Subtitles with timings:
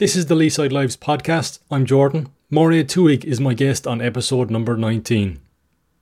[0.00, 1.58] This is the Leeside Lives podcast.
[1.70, 2.30] I'm Jordan.
[2.50, 5.38] Mairead Twohig is my guest on episode number 19.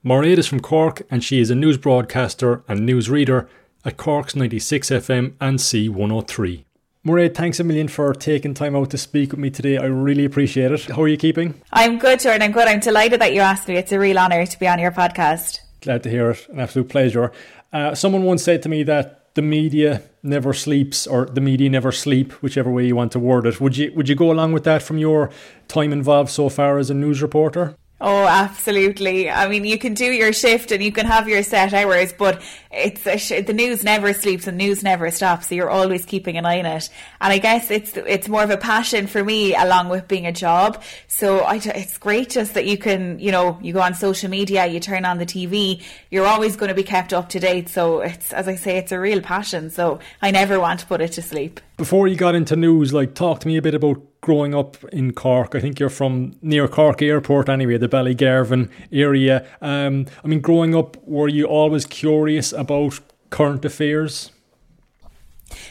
[0.04, 3.48] Mairead is from Cork and she is a news broadcaster and news reader
[3.84, 6.64] at Cork's 96 FM and C103.
[7.04, 9.78] Mairead, thanks a million for taking time out to speak with me today.
[9.78, 10.84] I really appreciate it.
[10.84, 11.60] How are you keeping?
[11.72, 12.42] I'm good, Jordan.
[12.42, 12.68] I'm good.
[12.68, 13.78] I'm delighted that you asked me.
[13.78, 15.58] It's a real honour to be on your podcast.
[15.80, 16.46] Glad to hear it.
[16.50, 17.32] An absolute pleasure.
[17.72, 21.92] Uh, someone once said to me that the media never sleeps or the media never
[21.92, 23.60] sleep, whichever way you want to word it.
[23.60, 25.30] Would you would you go along with that from your
[25.68, 27.76] time involved so far as a news reporter?
[28.00, 29.28] Oh, absolutely.
[29.28, 32.40] I mean, you can do your shift and you can have your set hours, but
[32.70, 35.48] it's sh- the news never sleeps and news never stops.
[35.48, 36.90] So you're always keeping an eye on it.
[37.20, 40.32] And I guess it's it's more of a passion for me, along with being a
[40.32, 40.80] job.
[41.08, 44.66] So I, it's great just that you can, you know, you go on social media,
[44.66, 47.68] you turn on the TV, you're always going to be kept up to date.
[47.68, 49.70] So it's, as I say, it's a real passion.
[49.70, 51.60] So I never want to put it to sleep.
[51.78, 55.12] Before you got into news, like talk to me a bit about growing up in
[55.12, 55.54] Cork.
[55.54, 59.46] I think you're from near Cork Airport anyway, the Ballygarvan area.
[59.60, 62.98] Um, I mean, growing up, were you always curious about
[63.30, 64.32] current affairs?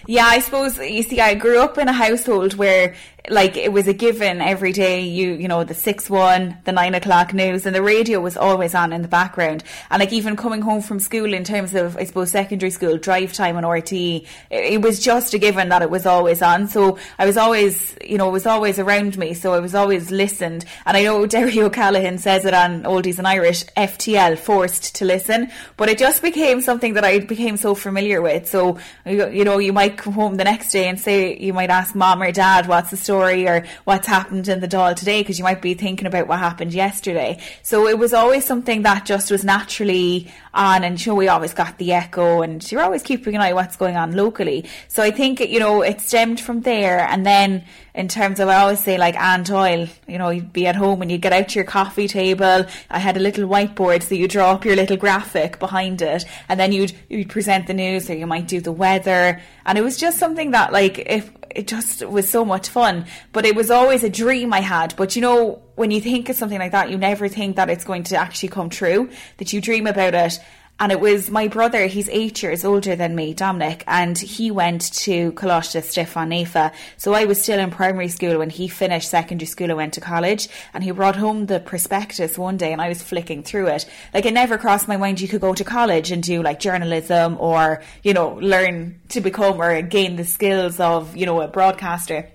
[0.05, 2.95] Yeah, I suppose you see, I grew up in a household where
[3.29, 5.01] like it was a given every day.
[5.01, 8.73] You you know the six one, the nine o'clock news, and the radio was always
[8.73, 9.63] on in the background.
[9.89, 13.33] And like even coming home from school, in terms of I suppose secondary school drive
[13.33, 16.67] time on RT, it, it was just a given that it was always on.
[16.67, 19.33] So I was always you know it was always around me.
[19.33, 20.65] So I was always listened.
[20.85, 25.51] And I know Derry O'Callaghan says it on Oldies and Irish, FTL, forced to listen.
[25.75, 28.47] But it just became something that I became so familiar with.
[28.47, 31.93] So you know you might come home the next day and say you might ask
[31.93, 35.39] mom or dad what's the story story or what's happened in the Dáil today because
[35.39, 37.39] you might be thinking about what happened yesterday.
[37.63, 41.77] So it was always something that just was naturally on and sure we always got
[41.79, 44.65] the echo and you're always keeping an eye what's going on locally.
[44.87, 47.63] So I think, you know, it stemmed from there and then
[47.95, 51.01] in terms of I always say like Anne Doyle, you know, you'd be at home
[51.01, 52.65] and you'd get out your coffee table.
[52.91, 56.59] I had a little whiteboard so you draw up your little graphic behind it and
[56.59, 59.41] then you'd you'd present the news or you might do the weather.
[59.65, 63.05] And it was just something that like if it just was so much fun.
[63.33, 64.95] But it was always a dream I had.
[64.95, 67.83] But you know, when you think of something like that, you never think that it's
[67.83, 70.39] going to actually come true, that you dream about it
[70.79, 74.93] and it was my brother, he's eight years older than me, Dominic, and he went
[74.93, 76.71] to Coláiste Stiofáin Naofa.
[76.97, 80.01] So I was still in primary school when he finished secondary school and went to
[80.01, 80.47] college.
[80.75, 83.89] And he brought home the prospectus one day and I was flicking through it.
[84.13, 87.37] Like it never crossed my mind you could go to college and do like journalism
[87.39, 92.29] or, you know, learn to become or gain the skills of, you know, a broadcaster.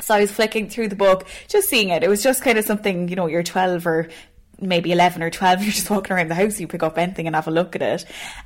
[0.00, 2.04] So I was flicking through the book, just seeing it.
[2.04, 4.08] It was just kind of something, you know, you're 12 or
[4.60, 7.36] maybe 11 or 12, you're just walking around the house, you pick up anything and
[7.36, 8.04] have a look at it.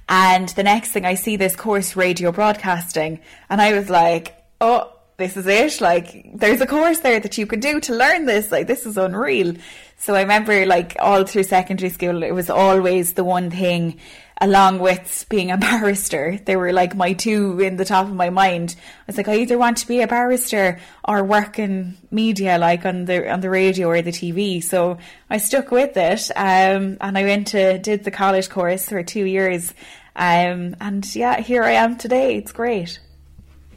[0.08, 4.92] And the next thing I see this course, radio broadcasting, and I was like, oh,
[5.18, 5.80] this is it.
[5.80, 8.50] Like, there's a course there that you can do to learn this.
[8.50, 9.54] Like, this is unreal.
[9.96, 14.00] So I remember, like, all through secondary school, it was always the one thing
[14.42, 16.38] along with being a barrister.
[16.44, 18.74] They were like my two in the top of my mind.
[18.78, 22.84] I was like, I either want to be a barrister or work in media, like
[22.84, 24.62] on the on the radio or the TV.
[24.62, 24.98] So
[25.30, 29.24] I stuck with it, um, and I went to did the college course for two
[29.24, 29.72] years,
[30.16, 32.36] um, and yeah, here I am today.
[32.36, 32.98] It's great.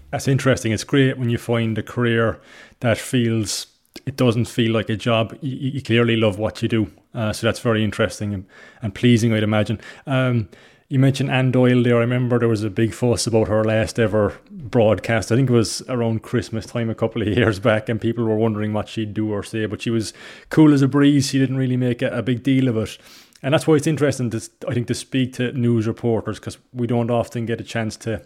[0.10, 0.72] That's interesting.
[0.72, 2.42] It's great when you find a career
[2.80, 3.68] that feels
[4.06, 5.38] it doesn't feel like a job.
[5.42, 6.92] You, you clearly love what you do.
[7.16, 8.46] Uh, so that's very interesting and,
[8.82, 9.80] and pleasing, I'd imagine.
[10.06, 10.50] Um,
[10.88, 11.98] you mentioned Anne Doyle there.
[11.98, 15.32] I remember there was a big fuss about her last ever broadcast.
[15.32, 18.36] I think it was around Christmas time a couple of years back, and people were
[18.36, 19.66] wondering what she'd do or say.
[19.66, 20.14] But she was
[20.50, 21.30] cool as a breeze.
[21.30, 22.98] She didn't really make a, a big deal of it.
[23.42, 26.88] And that's why it's interesting to, I think, to speak to news reporters because we
[26.88, 28.24] don't often get a chance to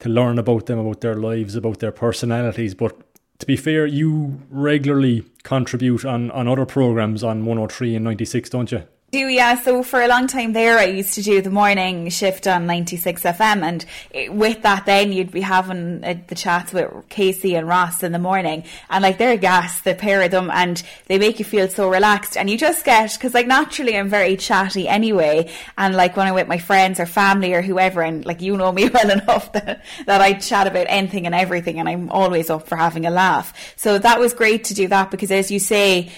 [0.00, 2.74] to learn about them, about their lives, about their personalities.
[2.74, 3.00] But
[3.44, 8.72] to be fair, you regularly contribute on, on other programs on 103 and 96, don't
[8.72, 8.84] you?
[9.14, 9.54] Do, yeah.
[9.54, 13.22] So for a long time there, I used to do the morning shift on 96
[13.22, 13.62] FM.
[13.62, 18.02] And it, with that, then you'd be having uh, the chats with Casey and Ross
[18.02, 18.64] in the morning.
[18.90, 21.88] And like they're a gas, the pair of them, and they make you feel so
[21.88, 22.36] relaxed.
[22.36, 25.48] And you just get, because like naturally I'm very chatty anyway.
[25.78, 28.72] And like when I'm with my friends or family or whoever, and like you know
[28.72, 31.78] me well enough that, that I chat about anything and everything.
[31.78, 33.74] And I'm always up for having a laugh.
[33.76, 36.10] So that was great to do that because as you say,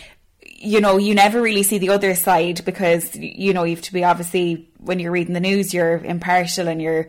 [0.59, 3.93] you know, you never really see the other side because, you know, you have to
[3.93, 7.09] be obviously, when you're reading the news, you're impartial and you're,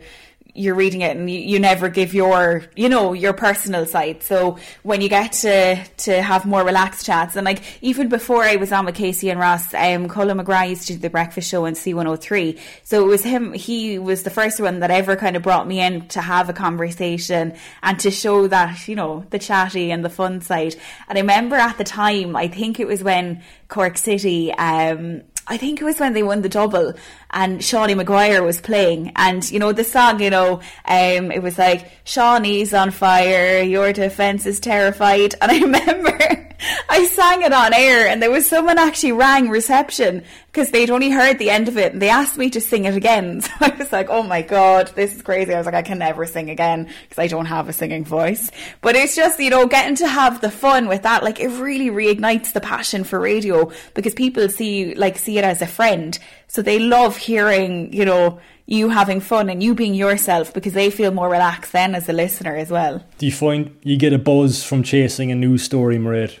[0.58, 4.22] you're reading it and you, you never give your you know your personal side.
[4.22, 8.56] So when you get to to have more relaxed chats and like even before I
[8.56, 11.66] was on with Casey and Ross um Colin McGrath used to do the breakfast show
[11.66, 15.42] on C103 so it was him he was the first one that ever kind of
[15.42, 19.90] brought me in to have a conversation and to show that you know the chatty
[19.90, 20.74] and the fun side.
[21.08, 25.56] And I remember at the time I think it was when Cork City um I
[25.56, 26.92] think it was when they won the double
[27.30, 29.12] and Seanie Maguire was playing.
[29.16, 33.92] And you know the song you know um it was like Seanie's on fire your
[33.92, 35.34] defense is terrified.
[35.40, 36.18] And I remember
[36.90, 41.10] I sang it on air and there was someone actually rang reception because they'd only
[41.10, 43.42] heard the end of it and they asked me to sing it again.
[43.48, 45.54] So I was like oh my god this is crazy.
[45.54, 48.50] I was like I can never sing again because I don't have a singing voice.
[48.80, 51.88] But it's just you know getting to have the fun with that like it really
[51.88, 56.18] reignites the passion for radio because people see like see it as a friend
[56.48, 60.90] so they love hearing, you know, you having fun and you being yourself because they
[60.90, 63.04] feel more relaxed then as a listener as well.
[63.18, 66.38] Do you find you get a buzz from chasing a news story, Mairead?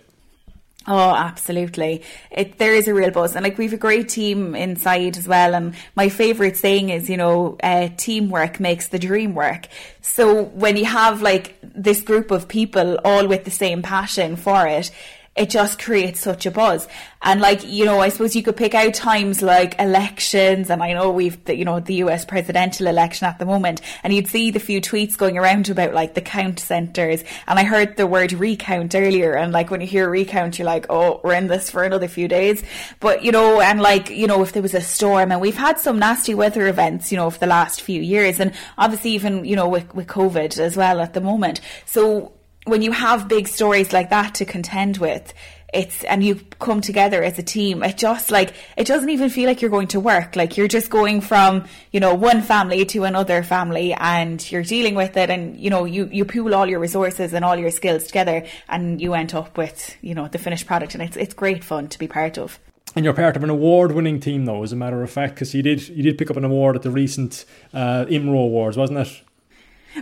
[0.86, 2.02] Oh, absolutely.
[2.30, 3.36] It, there is a real buzz.
[3.36, 5.54] And like, we've a great team inside as well.
[5.54, 9.66] And my favourite saying is, you know, uh, teamwork makes the dream work.
[10.00, 14.66] So when you have like this group of people all with the same passion for
[14.66, 14.90] it,
[15.38, 16.88] it just creates such a buzz.
[17.22, 20.92] And like, you know, I suppose you could pick out times like elections, and I
[20.92, 24.50] know we've, the, you know, the US presidential election at the moment, and you'd see
[24.50, 27.24] the few tweets going around about like the count centres.
[27.46, 30.86] And I heard the word recount earlier, and like when you hear recount, you're like,
[30.90, 32.62] oh, we're in this for another few days.
[33.00, 35.78] But, you know, and like, you know, if there was a storm, and we've had
[35.78, 39.56] some nasty weather events, you know, for the last few years, and obviously even, you
[39.56, 41.60] know, with, with COVID as well at the moment.
[41.84, 42.32] So
[42.68, 45.32] when you have big stories like that to contend with,
[45.72, 49.46] it's and you come together as a team it just like it doesn't even feel
[49.46, 50.34] like you're going to work.
[50.34, 54.94] Like you're just going from you know one family to another family and you're dealing
[54.94, 58.04] with it and you know you you pool all your resources and all your skills
[58.04, 60.94] together and you end up with you know the finished product.
[60.94, 62.58] And it's it's great fun to be part of.
[62.96, 65.62] And you're part of an award-winning team, though, as a matter of fact, because you
[65.62, 67.44] did you did pick up an award at the recent
[67.74, 69.22] uh, IMRO Awards, wasn't it?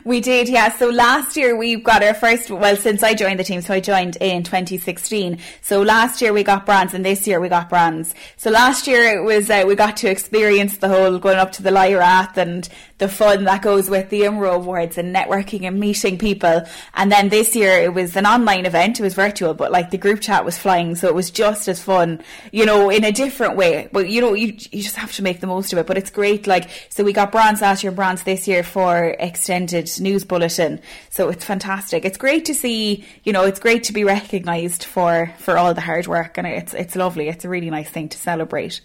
[0.05, 0.77] We did, yeah.
[0.77, 3.81] So last year we got our first, well, since I joined the team, so I
[3.81, 5.39] joined in 2016.
[5.63, 8.15] So last year we got bronze and this year we got bronze.
[8.37, 11.63] So last year it was, uh, we got to experience the whole going up to
[11.63, 12.69] the Lyrath and
[12.99, 16.63] the fun that goes with the IMRO Awards and networking and meeting people.
[16.95, 19.99] And then this year it was an online event, it was virtual, but like the
[19.99, 20.95] group chat was flying.
[20.97, 22.23] So it was just as fun,
[22.53, 23.89] you know, in a different way.
[23.93, 25.87] But you know, you, you just have to make the most of it.
[25.87, 26.47] But it's great.
[26.47, 30.81] Like, so we got bronze last year, bronze this year for extended news bulletin.
[31.11, 32.05] So it's fantastic.
[32.05, 35.81] It's great to see, you know, it's great to be recognised for, for all the
[35.81, 37.29] hard work and it's, it's lovely.
[37.29, 38.81] It's a really nice thing to celebrate.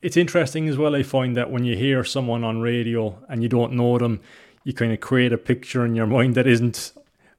[0.00, 3.48] It's interesting as well, I find that when you hear someone on radio and you
[3.48, 4.20] don't know them,
[4.64, 6.92] you kind of create a picture in your mind that isn't,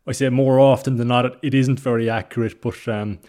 [0.05, 3.19] I say more often than not, it isn't very accurate, but um,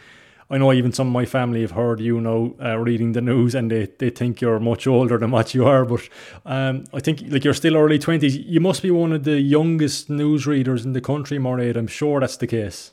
[0.50, 3.54] I know even some of my family have heard you know uh, reading the news
[3.54, 5.84] and they, they think you're much older than what you are.
[5.84, 6.08] But
[6.44, 8.36] um, I think like you're still early twenties.
[8.36, 11.76] You must be one of the youngest news readers in the country, Mairead.
[11.76, 12.92] I'm sure that's the case.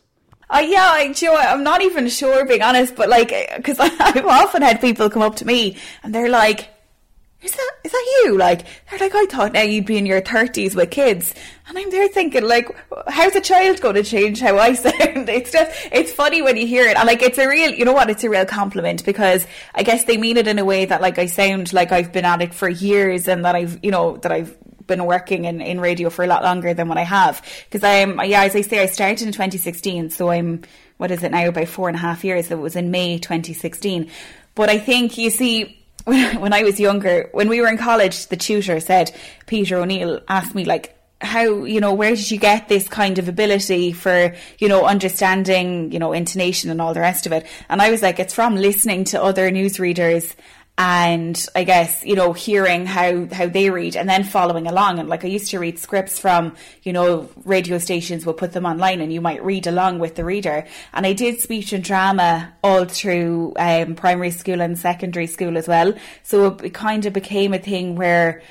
[0.50, 4.26] Uh, yeah, I, you know, I'm not even sure, being honest, but like, because I've
[4.26, 6.70] often had people come up to me and they're like,
[7.42, 8.38] is that is that you?
[8.38, 11.36] Like they're like, I thought now you'd be in your thirties with kids,
[11.68, 12.68] and I'm there thinking like,
[13.08, 15.30] how's a child going to change how I sound?
[15.30, 17.94] It's just it's funny when you hear it, and like it's a real, you know
[17.94, 18.10] what?
[18.10, 19.46] It's a real compliment because
[19.76, 22.26] I guess they mean it in a way that like I sound like I've been
[22.26, 24.58] at it for years, and that I've you know that I've
[24.88, 27.46] been working in, in radio for a lot longer than what I have.
[27.66, 30.64] Because I'm, yeah, as I say, I started in 2016, so I'm,
[30.96, 32.50] what is it now, about four and a half years.
[32.50, 34.10] It was in May 2016.
[34.56, 35.77] But I think, you see,
[36.08, 39.12] when I was younger, when we were in college, the tutor said,
[39.46, 43.28] Peter O'Neill asked me, like, how, you know, where did you get this kind of
[43.28, 47.46] ability for, you know, understanding, you know, intonation and all the rest of it?
[47.68, 50.34] And I was like, it's from listening to other newsreaders
[50.78, 55.00] and I guess you know hearing how how they read and then following along.
[55.00, 58.66] And like I used to read scripts from you know radio stations will put them
[58.66, 60.68] online and you might read along with the reader.
[60.94, 65.68] And I did speech and drama all through um, primary school and secondary school as
[65.68, 65.94] well.
[66.24, 68.44] So it kind of became a thing where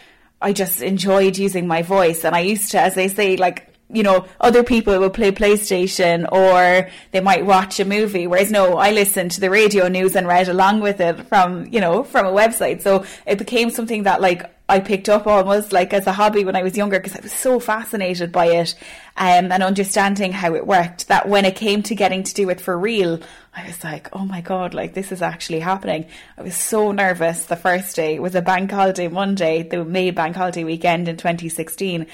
[0.43, 2.25] I just enjoyed using my voice.
[2.25, 6.31] And I used to as they say like you know, other people will play PlayStation
[6.33, 8.27] or they might watch a movie.
[8.27, 11.81] Whereas no, I listened to the radio news and read along with it from, you
[11.81, 12.83] know, from a website.
[12.83, 16.57] So it became something that like I picked up almost like as a hobby when
[16.57, 18.75] I was younger because I was so fascinated by it
[19.17, 22.61] um, and understanding how it worked that when it came to getting to do it
[22.61, 23.21] for real,
[23.55, 26.07] I was like, oh my God, like this is actually happening.
[26.37, 28.17] I was so nervous the first day.
[28.17, 32.07] It was a bank holiday Monday, the May bank holiday weekend in 2016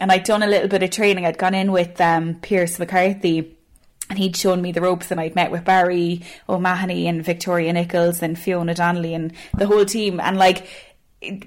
[0.00, 1.26] and I'd done a little bit of training.
[1.26, 3.56] I'd gone in with um, Pierce McCarthy
[4.10, 8.22] and he'd shown me the ropes and I'd met with Barry O'Mahony and Victoria Nichols
[8.22, 10.20] and Fiona Donnelly and the whole team.
[10.20, 10.66] And like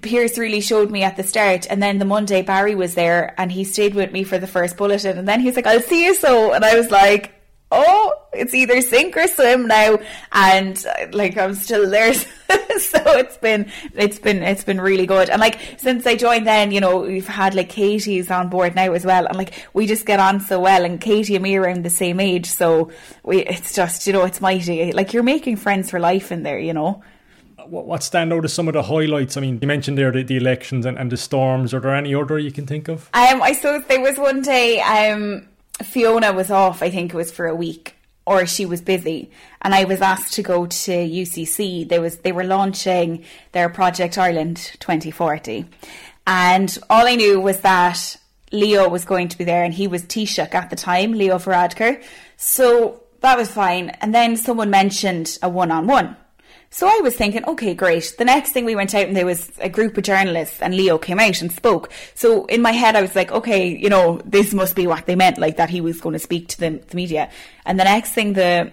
[0.02, 1.68] Pierce really showed me at the start.
[1.70, 4.78] And then the Monday Barry was there and he stayed with me for the first
[4.78, 5.18] bulletin.
[5.18, 6.54] And then he was like I'll see you so.
[6.54, 7.34] And I was like
[7.72, 10.00] oh, it's either sink or swim now,
[10.32, 12.14] and like I'm still there.
[12.14, 15.30] so it's been it's been it's been really good.
[15.30, 18.94] And like since I joined, then you know we've had like Katie's on board now
[18.94, 20.86] as well, and like we just get on so well.
[20.86, 22.92] And Katie and me are around the same age, so
[23.24, 24.92] we it's just you know it's mighty.
[24.92, 27.04] Like you're making friends for life in there, you know
[27.70, 29.36] what stand out as some of the highlights?
[29.36, 31.74] I mean, you mentioned there the, the elections and, and, the storms.
[31.74, 33.10] Are there any other you can think of?
[33.14, 34.80] Um, I suppose there was one day.
[34.80, 35.50] Um,
[35.84, 39.32] Fiona was off, I think it was for a week, or she was busy,
[39.62, 41.88] and I was asked to go to UCC.
[41.88, 45.66] There was they were launching their Project Ireland 2040,
[46.26, 48.18] and all I knew was that
[48.52, 52.02] Leo was going to be there, and he was Taoiseach at the time, Leo Varadkar.
[52.38, 53.90] So that was fine.
[54.02, 56.16] And then someone mentioned a one-on-one.
[56.78, 58.14] So I was thinking, okay, great.
[58.20, 61.00] The next thing we went out and there was a group of journalists and Leo
[61.00, 61.92] came out and spoke.
[62.14, 65.16] So in my head, I was like, okay, you know, this must be what they
[65.16, 67.32] meant, like that he was going to speak to the, the media.
[67.66, 68.72] And the next thing, the,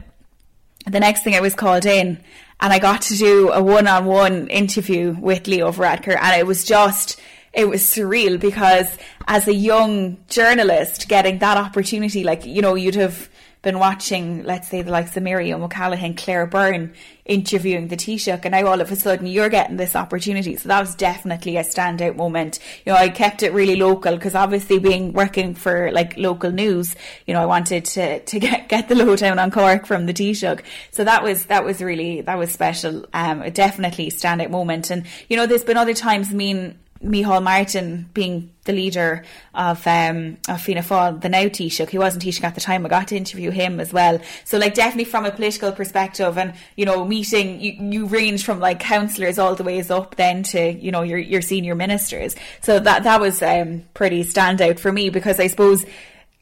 [0.87, 2.23] the next thing I was called in
[2.61, 7.19] and I got to do a one-on-one interview with Leo Varadkar and it was just,
[7.55, 12.97] it was surreal because as a young journalist getting that opportunity, like, you know, you'd
[12.97, 13.31] have,
[13.65, 16.95] been watching, let's say, the likes of Miriam O'Callaghan, Claire Byrne
[17.25, 20.57] interviewing the Taoiseach, and now all of a sudden you're getting this opportunity.
[20.57, 22.59] So that was definitely a standout moment.
[22.85, 26.95] You know, I kept it really local because obviously being working for like local news,
[27.27, 30.61] you know, I wanted to, to get, get the lowdown on Cork from the Taoiseach.
[30.91, 33.07] So that was, that was really, that was special.
[33.15, 34.91] Um, definitely standout moment.
[34.91, 39.87] And, you know, there's been other times, I mean, Micheál Martin being the leader of
[39.87, 42.85] um, of Fianna Fáil, the now Taoiseach, he wasn't Taoiseach at the time.
[42.85, 44.21] I got to interview him as well.
[44.45, 48.61] So like definitely from a political perspective, and you know, meeting you, you range from
[48.61, 52.35] like councillors all the ways up then to you know your your senior ministers.
[52.61, 55.85] So that that was um, pretty standout for me because I suppose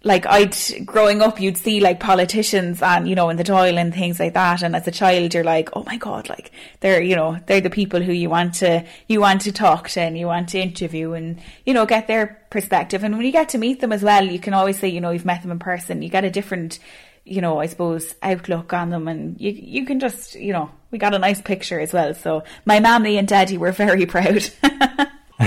[0.05, 3.95] like I'd growing up, you'd see like politicians and you know in the Dáil and
[3.95, 7.15] things like that, and as a child, you're like, oh my god, like they're you
[7.15, 10.27] know they're the people who you want to you want to talk to and you
[10.27, 13.05] want to interview and you know get their perspective.
[13.05, 15.11] And when you get to meet them as well, you can always say you know
[15.11, 16.03] you've met them in person.
[16.03, 16.79] You get a different
[17.25, 20.99] you know I suppose outlook on them, and you you can just you know we
[20.99, 22.15] got a nice picture as well.
[22.15, 24.49] So my mammy and daddy were very proud.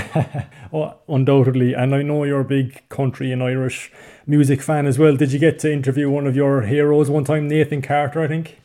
[0.74, 3.92] oh, undoubtedly, and I know you're a big country and Irish
[4.28, 5.16] music fan as well.
[5.16, 8.60] Did you get to interview one of your heroes one time, Nathan Carter, I think?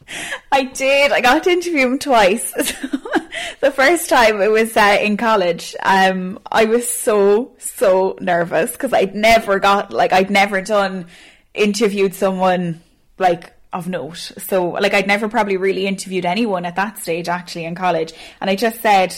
[0.51, 1.13] I did.
[1.13, 2.53] I got to interview him twice.
[3.61, 5.77] the first time it was uh, in college.
[5.83, 11.07] Um, I was so, so nervous because I'd never got, like, I'd never done,
[11.55, 12.81] interviewed someone,
[13.19, 14.33] like, of note.
[14.39, 18.13] So, like, I'd never probably really interviewed anyone at that stage actually in college.
[18.41, 19.15] And I just said,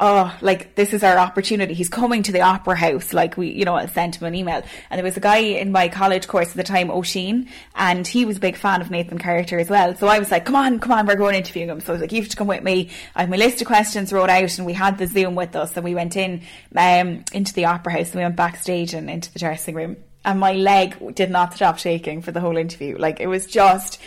[0.00, 1.74] oh, like this is our opportunity.
[1.74, 3.12] He's coming to the opera house.
[3.12, 4.62] Like we, you know, I sent him an email.
[4.88, 8.24] And there was a guy in my college course at the time, Oisín, and he
[8.24, 9.94] was a big fan of Nathan Carter as well.
[9.94, 11.80] So I was like, come on, come on, we're going interviewing him.
[11.80, 12.90] So I was like, you have to come with me.
[13.14, 15.76] I have my list of questions wrote out and we had the Zoom with us
[15.76, 16.42] and we went in,
[16.74, 20.38] um, into the opera house and we went backstage and into the dressing room and
[20.38, 22.96] my leg did not stop shaking for the whole interview.
[22.98, 24.00] Like it was just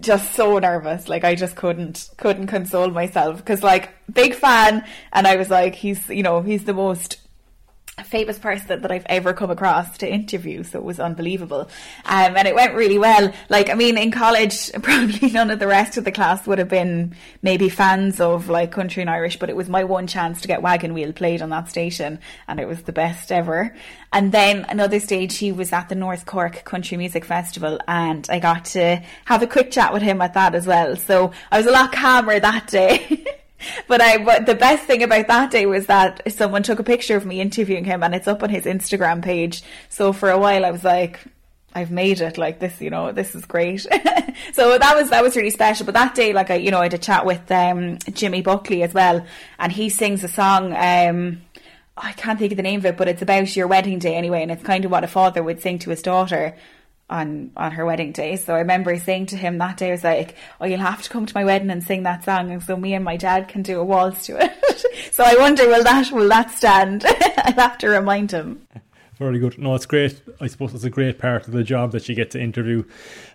[0.00, 1.08] just so nervous.
[1.08, 5.74] Like I just couldn't couldn't console myself because like big fan, and I was like,
[5.74, 7.18] he's you know he's the most
[8.04, 11.68] famous person that I've ever come across to interview, so it was unbelievable.
[12.04, 13.32] Um, and it went really well.
[13.48, 16.68] Like, I mean, in college, probably none of the rest of the class would have
[16.68, 20.48] been maybe fans of like country and Irish, but it was my one chance to
[20.48, 23.74] get Wagon Wheel played on that station, and it was the best ever.
[24.12, 28.40] And then another stage, he was at the North Cork Country Music Festival, and I
[28.40, 30.96] got to have a quick chat with him at that as well.
[30.96, 33.24] So I was a lot calmer that day.
[33.88, 37.16] but I but the best thing about that day was that someone took a picture
[37.16, 39.62] of me interviewing him and it's up on his Instagram page.
[39.88, 41.20] So for a while I was like
[41.76, 43.80] I've made it like this, you know, this is great.
[44.52, 45.84] so that was that was really special.
[45.84, 48.82] But that day, like I, you know, I had a chat with um, Jimmy Buckley
[48.82, 49.26] as well,
[49.58, 50.72] and he sings a song.
[50.74, 51.42] Um,
[51.94, 54.40] I can't think of the name of it, but it's about your wedding day anyway,
[54.40, 56.56] and it's kind of what a father would sing to his daughter
[57.08, 58.36] on on her wedding day.
[58.36, 61.10] So I remember saying to him that day, I was like, "Oh, you'll have to
[61.10, 63.62] come to my wedding and sing that song, and so me and my dad can
[63.62, 64.52] do a waltz to it."
[65.12, 67.04] so I wonder, will that will that stand?
[67.38, 68.66] I'll have to remind him.
[69.18, 69.58] Very good.
[69.58, 70.20] No, it's great.
[70.42, 72.84] I suppose it's a great part of the job that you get to interview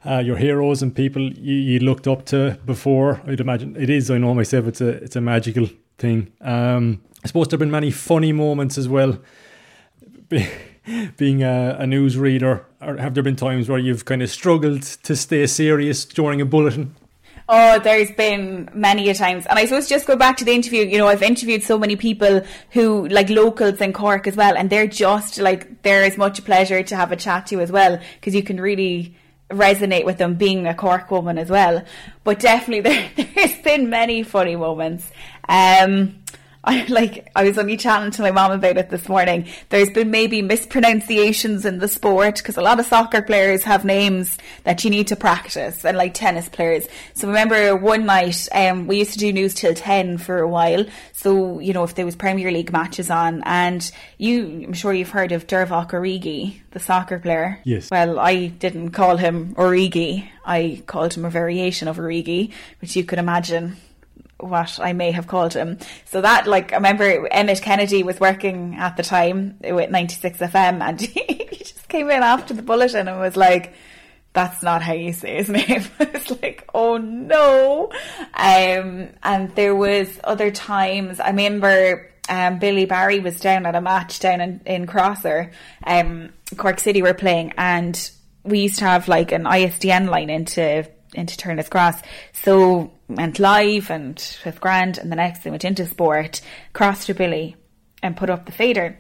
[0.06, 3.20] uh, your heroes and people you, you, looked up to before.
[3.26, 4.12] I'd imagine it is.
[4.12, 4.68] I know myself.
[4.68, 6.32] It's a it's a magical thing.
[6.40, 9.20] Um, I suppose there've been many funny moments as well.
[11.18, 14.82] being a, a news reader, or have there been times where you've kind of struggled
[14.82, 16.96] to stay serious during a bulletin?
[17.54, 19.46] Oh, there's been many a times.
[19.46, 21.96] And I suppose just go back to the interview, you know, I've interviewed so many
[21.96, 26.40] people who, like locals in Cork as well, and they're just like, they're as much
[26.40, 29.16] a pleasure to have a chat to as well, because you can really
[29.50, 31.84] resonate with them being a Cork woman as well.
[32.24, 32.82] But definitely
[33.16, 35.12] there, there's been many funny moments.
[35.50, 36.24] Um,
[36.64, 39.48] I like I was only chatting to my mom about it this morning.
[39.70, 44.38] There's been maybe mispronunciations in the sport because a lot of soccer players have names
[44.64, 46.88] that you need to practice, and like tennis players.
[47.14, 50.86] So remember one night, um, we used to do news till ten for a while.
[51.14, 55.10] So you know if there was Premier League matches on, and you, I'm sure you've
[55.10, 57.60] heard of Divock Origi, the soccer player.
[57.64, 57.90] Yes.
[57.90, 60.28] Well, I didn't call him Origi.
[60.46, 62.52] I called him a variation of Origi,
[62.82, 63.78] which you could imagine
[64.42, 65.78] what I may have called him.
[66.06, 70.82] So that, like, I remember Emmett Kennedy was working at the time with 96 FM
[70.82, 73.74] and he just came in after the bulletin and was like,
[74.34, 75.84] that's not how you say his name.
[76.00, 77.92] it's like, oh no.
[78.34, 83.82] Um, and there was other times, I remember, um, Billy Barry was down at a
[83.82, 85.52] match down in, in Crosser,
[85.86, 88.12] um, Cork City were playing and
[88.44, 92.02] we used to have like an ISDN line into into Turner's Cross.
[92.34, 96.42] So went live and with grand and the next thing went into sport,
[96.74, 97.56] crossed to Billy
[98.02, 98.98] and put up the fader.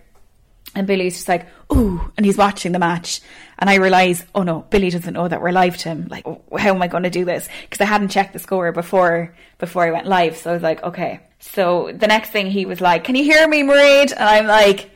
[0.73, 3.19] And Billy's just like, ooh, and he's watching the match.
[3.59, 6.07] And I realise, oh no, Billy doesn't know that we're live to him.
[6.09, 7.49] Like, how am I going to do this?
[7.63, 10.37] Because I hadn't checked the score before, before I went live.
[10.37, 11.19] So I was like, okay.
[11.39, 14.11] So the next thing he was like, can you hear me, Mairead?
[14.11, 14.91] And I'm like,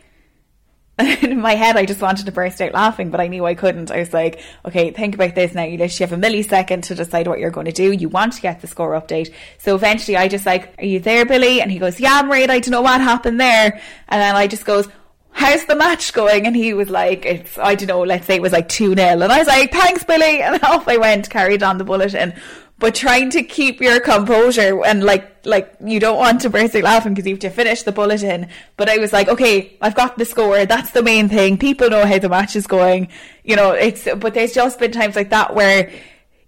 [1.00, 3.92] in my head, I just wanted to burst out laughing, but I knew I couldn't.
[3.92, 5.64] I was like, okay, think about this now.
[5.64, 7.92] You literally have a millisecond to decide what you're going to do.
[7.92, 9.34] You want to get the score update.
[9.58, 11.62] So eventually I just like, are you there, Billy?
[11.62, 12.50] And he goes, yeah, I'm right.
[12.50, 13.82] I don't know what happened there.
[14.08, 14.88] And then I just goes,
[15.32, 16.48] how's the match going?
[16.48, 19.22] And he was like, it's, I don't know, let's say it was like 2 0.
[19.22, 20.42] And I was like, thanks, Billy.
[20.42, 22.34] And off I went, carried on the bulletin
[22.80, 26.84] but trying to keep your composure and like like you don't want to burst out
[26.84, 28.50] laughing because you have to finish the bulletin.
[28.78, 30.66] But I was like, okay, I've got the score.
[30.66, 31.58] That's the main thing.
[31.58, 33.10] People know how the match is going.
[33.44, 35.92] You know, it's but there's just been times like that where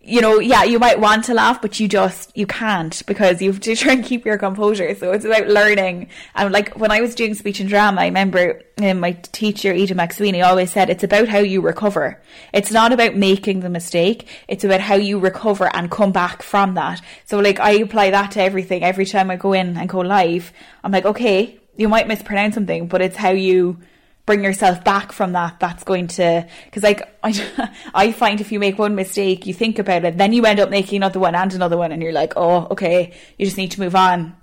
[0.08, 3.52] you know, yeah, you might want to laugh, but you just, you can't because you
[3.52, 4.96] have to try and keep your composure.
[4.96, 6.10] So it's about learning.
[6.34, 9.96] And like when I was doing speech and drama, I remember um, my teacher, Ida
[9.96, 12.22] McSweeney, always said it's about how you recover.
[12.54, 14.28] It's not about making the mistake.
[14.48, 17.02] It's about how you recover and come back from that.
[17.26, 18.84] So like I apply that to everything.
[18.84, 20.54] Every time I go in and go live,
[20.86, 23.78] I'm like, okay, you might mispronounce something, but it's how you,
[24.28, 28.60] bring yourself back from that, that's going to, because like, I, I find if you
[28.60, 31.52] make one mistake, you think about it, then you end up making another one and
[31.54, 34.36] another one, and you're like, oh, okay, you just need to move on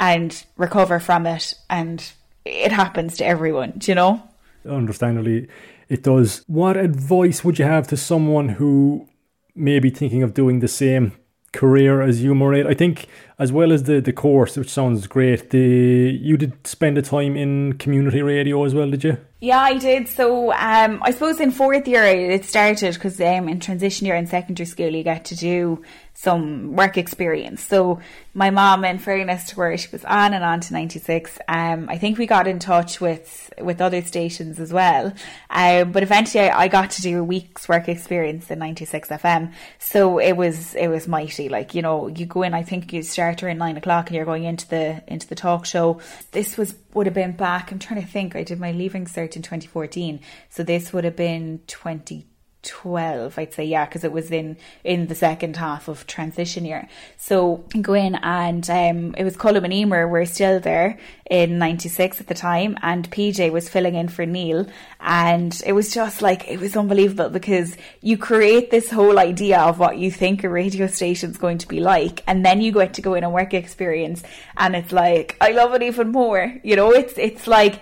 [0.00, 1.52] and recover from it.
[1.68, 2.02] And
[2.46, 4.22] it happens to everyone, do you know?
[4.66, 5.48] Understandably,
[5.88, 6.44] it does.
[6.46, 9.08] What advice would you have to someone who
[9.54, 11.12] may be thinking of doing the same
[11.52, 12.66] career as you, Mairead.
[12.66, 13.06] I think
[13.42, 17.36] as well as the, the course, which sounds great, the you did spend a time
[17.36, 19.18] in community radio as well, did you?
[19.42, 20.06] Yeah, I did.
[20.06, 24.28] So um, I suppose in fourth year it started because um, in transition year in
[24.28, 25.82] secondary school you get to do
[26.14, 27.60] some work experience.
[27.60, 27.98] So
[28.34, 31.98] my mom, in fairness to where she was on and on to 96, um, I
[31.98, 35.12] think we got in touch with, with other stations as well.
[35.50, 39.52] Um, but eventually I, I got to do a week's work experience in 96 FM.
[39.80, 41.48] So it was, it was mighty.
[41.48, 44.24] Like, you know, you go in, I think you start around nine o'clock and you're
[44.24, 46.00] going into the, into the talk show.
[46.32, 49.36] This was, would have been back, I'm trying to think, I did my leaving cert
[49.36, 50.18] in 2014.
[50.50, 52.26] So this would have been 20
[52.62, 56.88] 12 i'd say yeah because it was in in the second half of transition year.
[57.16, 60.98] So go in and um it was Cullum and Emer were still there
[61.30, 64.66] in 96 at the time and PJ was filling in for Neil.
[65.00, 69.78] And it was just like it was unbelievable because you create this whole idea of
[69.78, 72.94] what you think a radio station is going to be like and then you get
[72.94, 74.22] to go in a work experience
[74.56, 76.54] and it's like I love it even more.
[76.62, 77.80] You know it's it's like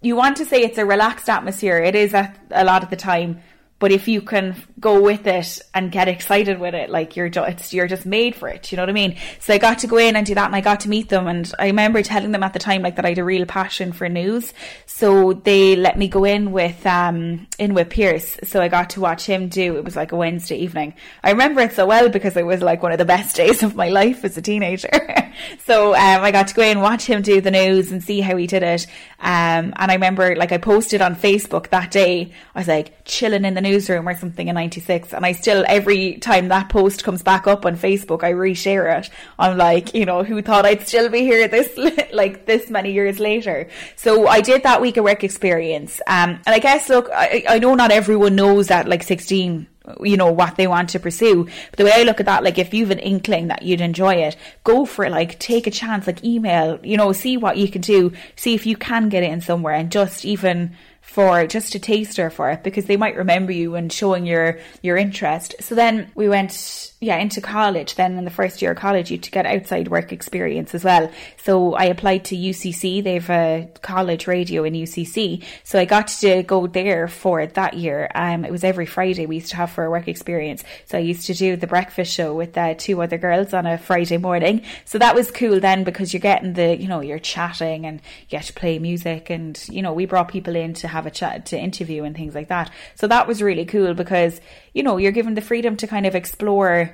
[0.00, 1.78] you want to say it's a relaxed atmosphere.
[1.78, 3.42] It is a, a lot of the time
[3.78, 7.72] but if you can go with it and get excited with it, like you're just,
[7.72, 8.72] you're just made for it.
[8.72, 9.16] You know what I mean?
[9.40, 11.28] So I got to go in and do that and I got to meet them.
[11.28, 13.92] And I remember telling them at the time, like that I had a real passion
[13.92, 14.52] for news.
[14.86, 18.38] So they let me go in with, um, in with Pierce.
[18.44, 20.94] So I got to watch him do, it was like a Wednesday evening.
[21.22, 23.76] I remember it so well because it was like one of the best days of
[23.76, 24.90] my life as a teenager.
[25.64, 28.20] so, um, I got to go in, and watch him do the news and see
[28.20, 28.86] how he did it.
[29.20, 33.44] Um, and I remember like I posted on Facebook that day, I was like chilling
[33.44, 37.22] in the newsroom or something in 96 and I still every time that post comes
[37.22, 39.10] back up on Facebook I reshare it.
[39.38, 41.76] I'm like you know who thought I'd still be here this
[42.12, 43.68] like this many years later?
[43.96, 47.58] So I did that week of work experience um, and I guess look I, I
[47.58, 49.66] know not everyone knows that like 16
[50.02, 52.58] you know what they want to pursue but the way i look at that like
[52.58, 56.06] if you've an inkling that you'd enjoy it go for it like take a chance
[56.06, 59.30] like email you know see what you can do see if you can get it
[59.30, 60.74] in somewhere and just even
[61.08, 64.96] for just a taster for it because they might remember you and showing your your
[64.96, 65.54] interest.
[65.58, 67.94] So then we went yeah into college.
[67.94, 71.10] Then in the first year of college, you to get outside work experience as well.
[71.42, 73.02] So I applied to UCC.
[73.02, 78.10] They've a college radio in UCC, so I got to go there for that year.
[78.14, 80.64] Um, it was every Friday we used to have for a work experience.
[80.86, 83.78] So I used to do the breakfast show with uh, two other girls on a
[83.78, 84.62] Friday morning.
[84.84, 88.28] So that was cool then because you're getting the you know you're chatting and you
[88.28, 91.46] get to play music and you know we brought people in to have a chat
[91.46, 92.70] to interview and things like that.
[92.94, 94.40] So that was really cool because,
[94.72, 96.87] you know, you're given the freedom to kind of explore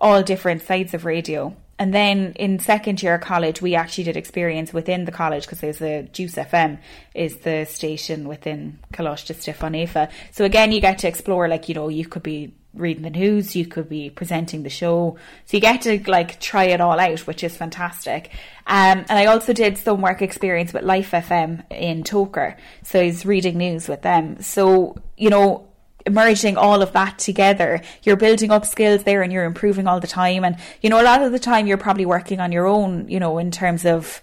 [0.00, 1.54] all different sides of radio.
[1.78, 5.80] And then in second year college, we actually did experience within the college because there's
[5.80, 6.78] a Juice FM
[7.14, 11.74] is the station within Coláiste Stiofáin Naofa So again, you get to explore like, you
[11.74, 15.16] know, you could be reading the news, you could be presenting the show.
[15.46, 18.30] So you get to like try it all out, which is fantastic.
[18.66, 22.56] Um, and I also did some work experience with Life FM in Togher.
[22.84, 24.42] So I was reading news with them.
[24.42, 25.69] So, you know,
[26.08, 30.06] merging all of that together, you're building up skills there and you're improving all the
[30.06, 30.44] time.
[30.44, 33.20] And, you know, a lot of the time you're probably working on your own, you
[33.20, 34.22] know, in terms of,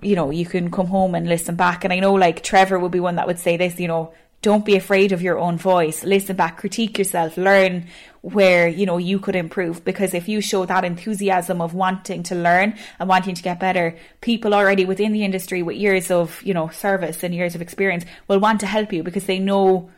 [0.00, 1.84] you know, you can come home and listen back.
[1.84, 4.64] And I know like Trevor would be one that would say this, you know, don't
[4.64, 6.02] be afraid of your own voice.
[6.02, 7.86] Listen back, critique yourself, learn
[8.22, 9.84] where, you know, you could improve.
[9.84, 13.96] Because if you show that enthusiasm of wanting to learn and wanting to get better,
[14.20, 18.04] people already within the industry with years of, you know, service and years of experience
[18.26, 19.88] will want to help you because they know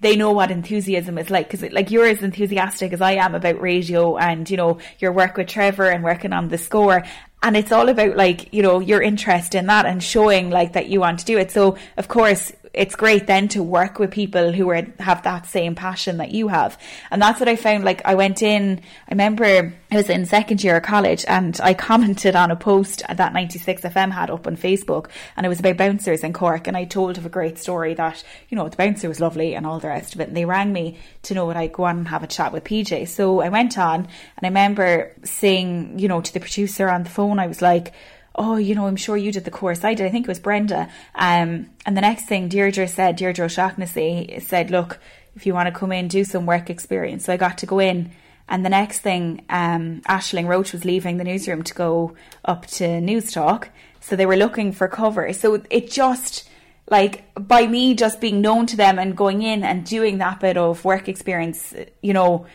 [0.00, 3.60] they know what enthusiasm is like because like you're as enthusiastic as I am about
[3.60, 7.04] radio and you know your work with Trevor and working on the score.
[7.42, 10.88] And it's all about like you know your interest in that and showing like that
[10.88, 11.50] you want to do it.
[11.50, 15.74] So of course it's great then to work with people who are, have that same
[15.74, 16.78] passion that you have.
[17.10, 17.82] And that's what I found.
[17.82, 21.74] Like I went in, I remember I was in second year of college and I
[21.88, 25.76] commented on a post that 96 FM had up on Facebook and it was about
[25.76, 26.68] bouncers in Cork.
[26.68, 29.66] And I told of a great story that, you know, the bouncer was lovely and
[29.66, 30.28] all the rest of it.
[30.28, 32.62] And they rang me to know would I go on and have a chat with
[32.62, 33.08] PJ.
[33.08, 37.10] So I went on and I remember saying, you know, to the producer on the
[37.10, 37.92] phone, I was like,
[38.38, 39.84] oh, you know, I'm sure you did the course.
[39.84, 40.06] I did.
[40.06, 40.88] I think it was Brenda.
[41.14, 45.00] Um, and the next thing Deirdre said, Deirdre O'Shaughnessy said, look,
[45.34, 47.24] if you want to come in, do some work experience.
[47.24, 48.12] So I got to go in.
[48.48, 52.84] And the next thing, um, Ashling Roach was leaving the newsroom to go up to
[52.84, 53.68] Newstalk.
[54.00, 55.32] So they were looking for cover.
[55.32, 56.48] So it just,
[56.88, 60.56] like, by me just being known to them and going in and doing that bit
[60.56, 62.46] of work experience, you know,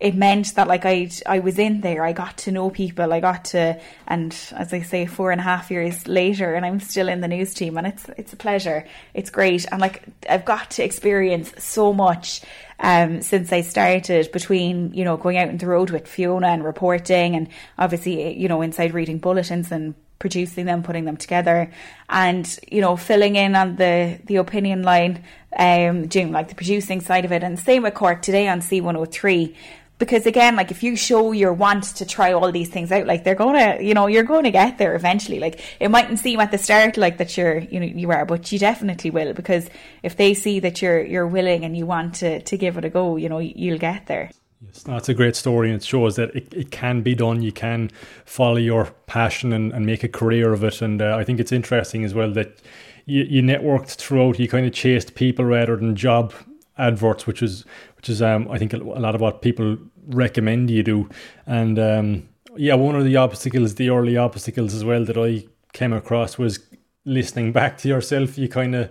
[0.00, 3.18] it meant that like I I was in there, I got to know people, I
[3.18, 7.08] got to, and as I say, four and a half years later, and I'm still
[7.08, 10.70] in the news team, and it's it's a pleasure, it's great, and like I've got
[10.72, 12.42] to experience so much
[12.78, 16.64] um, since I started between you know going out on the road with Fiona and
[16.64, 21.72] reporting, and obviously you know inside reading bulletins and producing them, putting them together,
[22.08, 25.24] and you know filling in on the the opinion line,
[25.58, 28.80] um, doing like the producing side of it, and same with Cork today on C
[28.80, 29.56] one hundred oh three
[29.98, 33.24] because again like if you show your want to try all these things out like
[33.24, 36.58] they're gonna you know you're to get there eventually like it mightn't seem at the
[36.58, 39.68] start like that you're you know you are but you definitely will because
[40.02, 42.90] if they see that you're you're willing and you want to to give it a
[42.90, 44.30] go you know you'll get there
[44.60, 47.42] Yes, that's a great story, and it shows that it, it can be done.
[47.42, 47.90] You can
[48.24, 50.82] follow your passion and, and make a career of it.
[50.82, 52.60] And uh, I think it's interesting as well that
[53.06, 54.40] you, you networked throughout.
[54.40, 56.34] You kind of chased people rather than job
[56.76, 57.64] adverts, which is
[57.98, 61.08] which is um, I think a lot of what people recommend you do.
[61.46, 65.92] And um, yeah, one of the obstacles, the early obstacles as well that I came
[65.92, 66.60] across was
[67.04, 68.38] listening back to yourself.
[68.38, 68.90] You kind of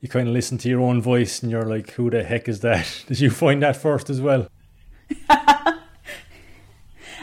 [0.00, 2.60] you kind of listen to your own voice and you're like, who the heck is
[2.60, 3.04] that?
[3.06, 4.48] Did you find that first as well?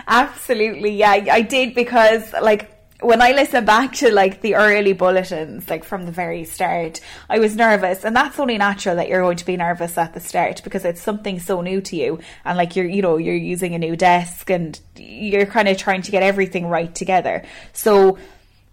[0.08, 5.70] Absolutely, yeah, I did because like when I listen back to like the early bulletins,
[5.70, 9.38] like from the very start, I was nervous, and that's only natural that you're going
[9.38, 12.76] to be nervous at the start because it's something so new to you, and like
[12.76, 16.24] you're, you know, you're using a new desk and you're kind of trying to get
[16.24, 17.44] everything right together.
[17.72, 18.18] So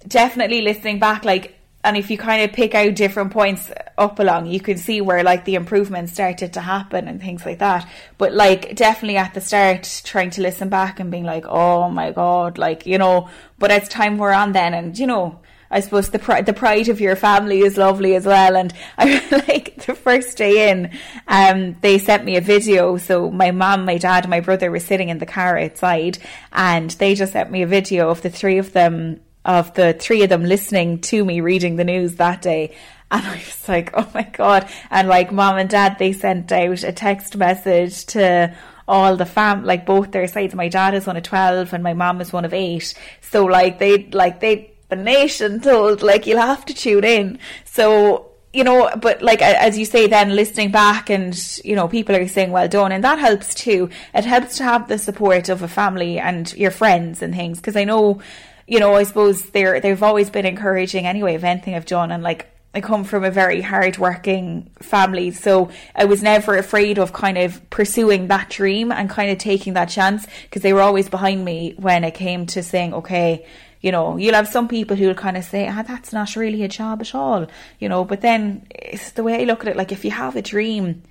[0.08, 1.56] definitely listening back, like
[1.86, 5.22] and if you kind of pick out different points up along you can see where
[5.22, 9.40] like the improvements started to happen and things like that but like definitely at the
[9.40, 13.70] start trying to listen back and being like oh my god like you know but
[13.70, 17.00] as time wore on then and you know I suppose the pride, the pride of
[17.00, 18.56] your family is lovely as well.
[18.56, 20.96] And I like the first day in,
[21.26, 22.96] um, they sent me a video.
[22.98, 26.18] So my mom, my dad, my brother were sitting in the car outside,
[26.52, 30.22] and they just sent me a video of the three of them of the three
[30.24, 32.76] of them listening to me reading the news that day.
[33.10, 34.68] And I was like, oh my God.
[34.90, 38.54] And like mom and dad, they sent out a text message to
[38.88, 40.54] all the fam, like both their sides.
[40.54, 42.94] My dad is one of 12 and my mom is one of eight.
[43.20, 47.38] So like they, like they, the nation told like you'll have to tune in.
[47.64, 52.16] So you know, but like as you say, then listening back and you know, people
[52.16, 53.90] are saying well done, and that helps too.
[54.14, 57.76] It helps to have the support of a family and your friends and things because
[57.76, 58.22] I know
[58.66, 62.22] you know, I suppose they're they've always been encouraging anyway of anything I've done and
[62.22, 67.38] like I come from a very hard-working family, so I was never afraid of kind
[67.38, 71.42] of pursuing that dream and kind of taking that chance because they were always behind
[71.42, 73.46] me when it came to saying, okay,
[73.80, 76.68] you know, you'll have some people who'll kind of say, ah, that's not really a
[76.68, 77.46] job at all,
[77.78, 80.36] you know, but then it's the way I look at it, like if you have
[80.36, 81.02] a dream,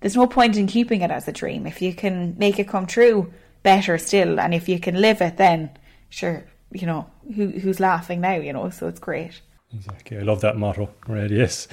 [0.00, 1.66] there's no point in keeping it as a dream.
[1.66, 5.38] If you can make it come true, better still, and if you can live it,
[5.38, 5.70] then
[6.10, 9.40] sure, you know, who who's laughing now, you know, so it's great.
[9.74, 10.18] Exactly.
[10.18, 11.68] I love that motto, Radius.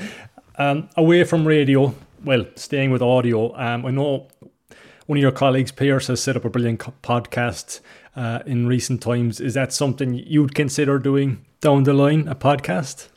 [0.57, 4.27] Um, away from radio, well, staying with audio, um, I know
[5.05, 7.81] one of your colleagues, Pierce, has set up a brilliant podcast
[8.15, 9.39] uh, in recent times.
[9.39, 13.09] Is that something you'd consider doing down the line, a podcast?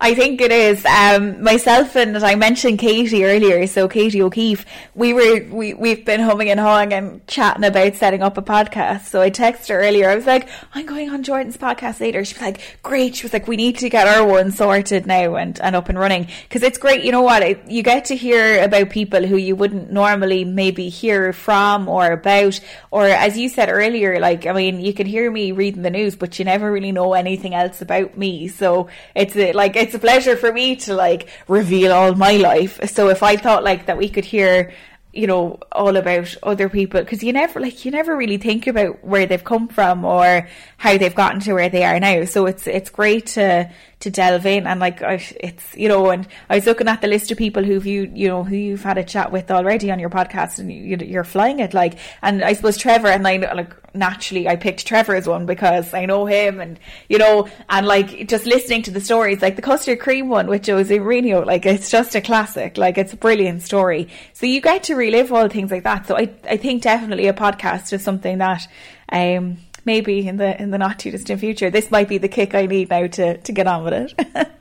[0.00, 0.84] I think it is.
[0.84, 6.20] Um, myself and I mentioned Katie earlier, so Katie O'Keefe, we were we we've been
[6.20, 9.06] humming and hawing and chatting about setting up a podcast.
[9.06, 10.08] So I texted her earlier.
[10.08, 12.24] I was like, I'm going on Jordan's podcast later.
[12.24, 13.16] She was like, Great.
[13.16, 15.98] She was like, We need to get our one sorted now and, and up and
[15.98, 17.04] running because it's great.
[17.04, 17.42] You know what?
[17.42, 22.12] It, you get to hear about people who you wouldn't normally maybe hear from or
[22.12, 22.58] about,
[22.90, 26.16] or as you said earlier, like I mean, you can hear me reading the news,
[26.16, 28.48] but you never really know anything else about me.
[28.48, 32.80] So it's a, like it's a pleasure for me to like reveal all my life.
[32.90, 34.72] So if I thought like that we could hear
[35.12, 39.04] you know all about other people because you never like you never really think about
[39.04, 42.68] where they've come from or how they've gotten to where they are now so it's
[42.68, 43.68] it's great to
[43.98, 47.32] to delve in and like it's you know and I was looking at the list
[47.32, 50.10] of people who've you you know who you've had a chat with already on your
[50.10, 54.48] podcast and you, you're flying it like and I suppose Trevor and I like naturally
[54.48, 58.46] I picked Trevor as one because I know him and you know and like just
[58.46, 62.14] listening to the stories like the custard cream one with Jose Mourinho like it's just
[62.14, 65.84] a classic like it's a brilliant story so you get to relive all things like
[65.84, 68.66] that so I I think definitely a podcast is something that
[69.10, 72.54] um maybe in the in the not too distant future, this might be the kick
[72.54, 74.50] I need now to to get on with it.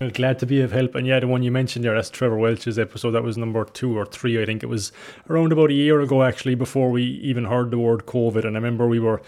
[0.00, 0.94] well, glad to be of help.
[0.94, 3.12] And yeah, the one you mentioned there, that's Trevor Welch's episode.
[3.12, 4.62] That was number two or three, I think.
[4.62, 4.92] It was
[5.30, 8.44] around about a year ago, actually, before we even heard the word COVID.
[8.44, 9.22] And I remember we were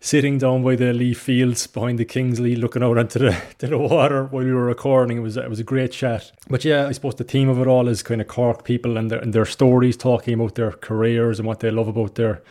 [0.00, 3.78] sitting down by the Lee Fields behind the Kingsley, looking out onto the to the
[3.78, 5.16] water while we were recording.
[5.16, 6.30] It was it was a great chat.
[6.48, 9.10] But yeah, I suppose the theme of it all is kind of Cork people and
[9.10, 12.42] their and their stories, talking about their careers and what they love about their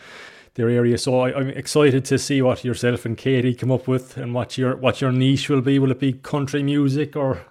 [0.54, 0.98] their area.
[0.98, 4.58] So I, am excited to see what yourself and Katie come up with and what
[4.58, 5.78] your what your niche will be.
[5.78, 7.42] Will it be country music or?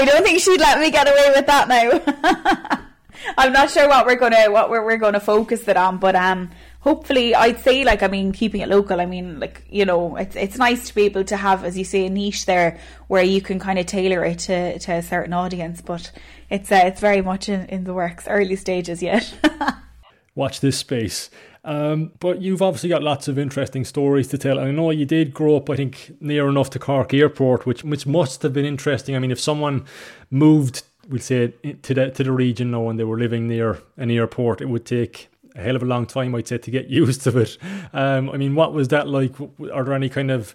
[0.00, 2.80] I don't think she'd let me get away with that now.
[3.38, 6.50] I'm not sure what we're gonna what we're, we're gonna focus it on, but um,
[6.80, 9.00] hopefully I'd say like I mean keeping it local.
[9.00, 11.84] I mean like you know it's it's nice to be able to have as you
[11.84, 15.32] say a niche there where you can kind of tailor it to, to a certain
[15.32, 16.10] audience, but
[16.48, 19.34] it's uh, it's very much in, in the works, early stages yet
[20.34, 21.30] watch this space.
[21.64, 24.58] Um, but you've obviously got lots of interesting stories to tell.
[24.58, 28.06] I know you did grow up, I think, near enough to Cork Airport, which which
[28.06, 29.14] must have been interesting.
[29.14, 29.84] I mean, if someone
[30.30, 34.10] moved, we'll say, to the to the region now and they were living near an
[34.10, 37.22] airport, it would take a hell of a long time, I'd say, to get used
[37.22, 37.58] to it.
[37.92, 39.38] Um, I mean, what was that like?
[39.40, 40.54] Are there any kind of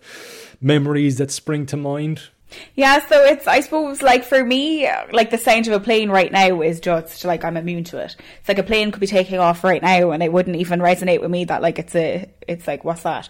[0.60, 2.30] memories that spring to mind?
[2.76, 6.32] Yeah, so it's I suppose like for me, like the sound of a plane right
[6.32, 8.16] now is just like I'm immune to it.
[8.40, 11.22] It's like a plane could be taking off right now, and it wouldn't even resonate
[11.22, 13.30] with me that like it's a it's like what's that?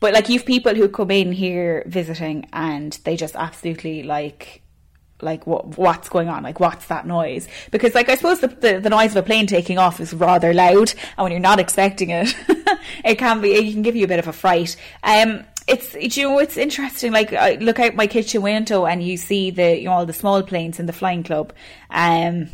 [0.00, 4.62] But like you've people who come in here visiting and they just absolutely like
[5.22, 8.80] like what what's going on like what's that noise because like i suppose the, the,
[8.80, 12.10] the, noise of a plane taking off is rather loud and when you're not expecting
[12.10, 12.34] it
[13.04, 16.28] it can be it can give you a bit of a fright um it's you
[16.28, 17.12] know it's interesting.
[17.12, 20.12] Like I look out my kitchen window and you see the you know all the
[20.12, 21.52] small planes in the flying club.
[21.90, 22.48] Um,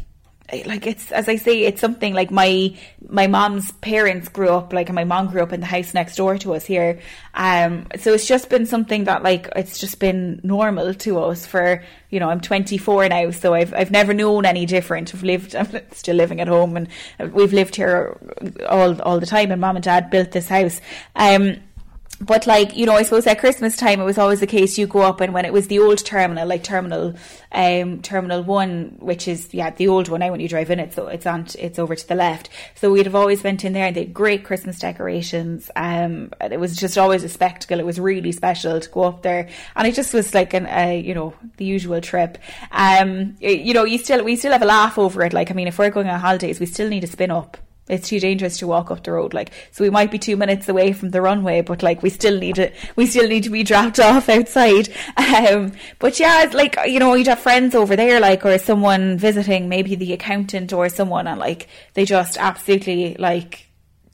[0.66, 2.76] like it's as I say, it's something like my
[3.08, 6.16] my mom's parents grew up like, and my mom grew up in the house next
[6.16, 7.00] door to us here.
[7.34, 11.82] Um, so it's just been something that like it's just been normal to us for
[12.10, 15.14] you know I'm 24 now, so I've I've never known any different.
[15.14, 16.88] I've lived, I'm still living at home, and
[17.32, 18.18] we've lived here
[18.68, 19.50] all all the time.
[19.52, 20.80] And mom and dad built this house.
[21.16, 21.56] Um,
[22.24, 24.86] but like you know i suppose at christmas time it was always the case you
[24.86, 27.14] go up and when it was the old terminal like terminal
[27.52, 30.92] um terminal one which is yeah the old one now when you drive in it
[30.92, 32.48] so it's on it's over to the left.
[32.74, 35.70] So we'd have always went in there and they had great christmas decorations.
[35.76, 37.80] Um it was just always a spectacle.
[37.80, 39.48] It was really special to go up there.
[39.76, 42.38] And it just was like an uh, you know the usual trip.
[42.70, 45.32] Um you know you still we still have a laugh over it.
[45.32, 47.56] Like i mean if we're going on holidays we still need to spin up
[47.88, 50.68] it's too dangerous to walk up the road like so we might be two minutes
[50.68, 53.62] away from the runway but like we still need to we still need to be
[53.62, 54.88] dropped off outside.
[55.16, 59.18] Um but yeah it's like you know you'd have friends over there like or someone
[59.18, 63.68] visiting maybe the accountant or someone and like they just absolutely like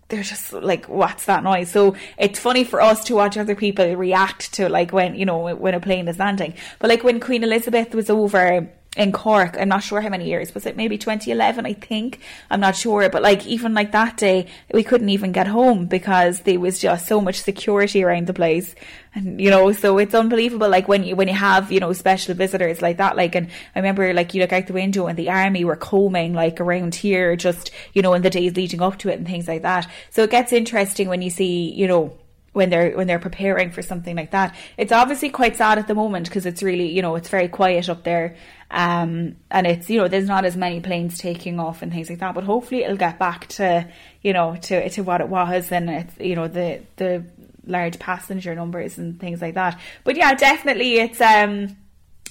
[0.08, 1.70] they're just like what's that noise?
[1.70, 5.54] So it's funny for us to watch other people react to like when you know
[5.54, 6.54] when a plane is landing.
[6.78, 9.56] But like when queen elizabeth was over in Cork.
[9.58, 10.52] I'm not sure how many years.
[10.54, 11.64] Was it maybe 2011?
[11.64, 12.18] I think.
[12.50, 13.08] I'm not sure.
[13.08, 17.06] But like even like that day, we couldn't even get home because there was just
[17.06, 18.74] so much security around the place.
[19.14, 20.68] And you know, so it's unbelievable.
[20.68, 23.16] Like when you when you have you know special visitors like that.
[23.16, 26.34] Like and I remember like you look out the window and the army were combing
[26.34, 29.46] like around here, just you know in the days leading up to it and things
[29.46, 29.88] like that.
[30.10, 32.18] So it gets interesting when you see you know
[32.58, 34.54] when they're when they're preparing for something like that.
[34.76, 37.88] It's obviously quite sad at the moment because it's really you know it's very quiet
[37.88, 38.36] up there,
[38.70, 42.18] um, and it's you know there's not as many planes taking off and things like
[42.18, 42.34] that.
[42.34, 43.88] But hopefully it'll get back to
[44.22, 47.24] you know to to what it was and it's you know the the
[47.66, 49.78] large passenger numbers and things like that.
[50.04, 51.76] But yeah, definitely it's um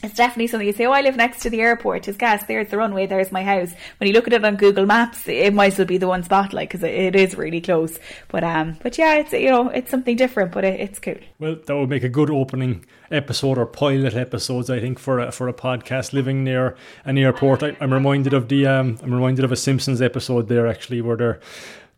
[0.04, 2.04] it's definitely something you say, oh, I live next to the airport.
[2.04, 3.74] Just gas, there's the runway, there's my house.
[4.00, 6.24] When you look at it on Google Maps, it might as well be the one
[6.24, 7.98] spot, like, because it is really close.
[8.28, 11.16] But um, but yeah, it's you know, it's something different, but it, it's cool.
[11.40, 15.32] Well, that would make a good opening episode or pilot episodes, I think, for a,
[15.32, 17.64] for a podcast living near an airport.
[17.64, 21.18] I, am reminded of the um, I'm reminded of a Simpsons episode there actually, where
[21.18, 21.40] they're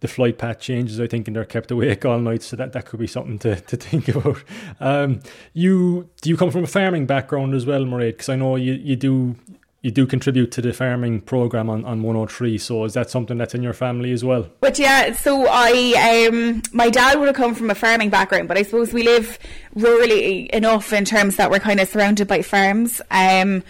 [0.01, 2.43] the flight path changes, I think, and they're kept awake all night.
[2.43, 4.43] So that, that could be something to, to think about.
[4.79, 5.19] Um,
[5.53, 8.13] you do you come from a farming background as well, Mairead?
[8.13, 9.35] Because I know you, you do
[9.81, 13.55] you do contribute to the farming program on, on 103 so is that something that's
[13.55, 17.55] in your family as well but yeah so i um my dad would have come
[17.55, 19.39] from a farming background but i suppose we live
[19.75, 23.63] rurally enough in terms that we're kind of surrounded by farms um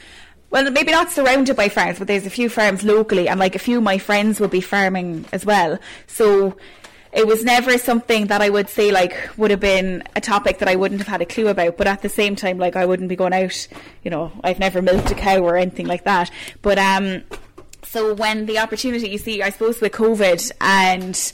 [0.52, 3.60] well, maybe not surrounded by farms, but there's a few farms locally, and like a
[3.60, 5.78] few of my friends would be farming as well.
[6.08, 6.58] So
[7.12, 10.68] it was never something that I would say like would have been a topic that
[10.68, 11.78] I wouldn't have had a clue about.
[11.78, 13.68] But at the same time, like I wouldn't be going out,
[14.04, 16.30] you know, I've never milked a cow or anything like that.
[16.62, 17.24] But um,
[17.84, 21.34] so when the opportunity you see, I suppose with COVID and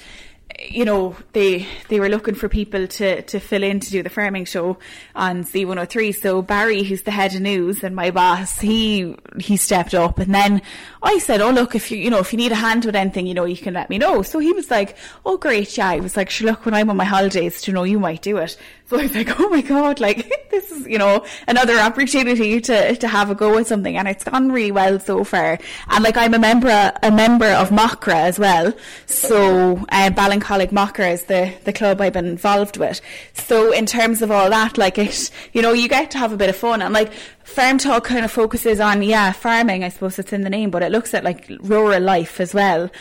[0.60, 4.10] you know, they they were looking for people to, to fill in to do the
[4.10, 4.78] farming show
[5.15, 6.15] on C103.
[6.15, 10.34] So Barry, who's the head of news and my boss, he he stepped up, and
[10.34, 10.62] then
[11.04, 13.28] I said, "Oh look, if you you know if you need a hand with anything,
[13.28, 16.02] you know, you can let me know." So he was like, "Oh great, yeah." He
[16.02, 18.58] was like, "Sure, look, when I'm on my holidays, to know you might do it."
[18.88, 22.95] So I was like, "Oh my god, like this is you know another opportunity to
[22.95, 25.58] to have a go at something," and it's gone really well so far.
[25.89, 28.74] And like I'm a member a member of Macra as well,
[29.08, 33.02] so uh, Ballincollig Macra is the the club I've been involved with.
[33.34, 36.38] So in terms of all that, like it, you know, you get to have a
[36.38, 37.12] bit of fun and like
[37.43, 39.84] Farm Talk kind of focuses on yeah farming.
[39.84, 42.91] I suppose it's in the name, but it looks at like rural life as well.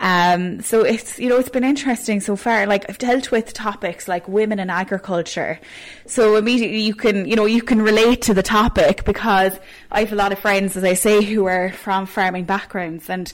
[0.00, 2.66] Um, so it's you know it's been interesting so far.
[2.66, 5.60] Like I've dealt with topics like women in agriculture,
[6.06, 9.58] so immediately you can you know you can relate to the topic because
[9.90, 13.32] I have a lot of friends, as I say, who are from farming backgrounds, and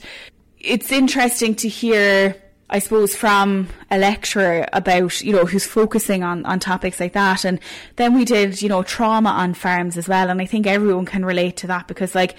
[0.59, 2.35] it's interesting to hear
[2.73, 7.43] I suppose, from a lecturer about, you know, who's focusing on, on topics like that.
[7.43, 7.59] And
[7.97, 10.29] then we did, you know, trauma on farms as well.
[10.29, 12.37] And I think everyone can relate to that because, like,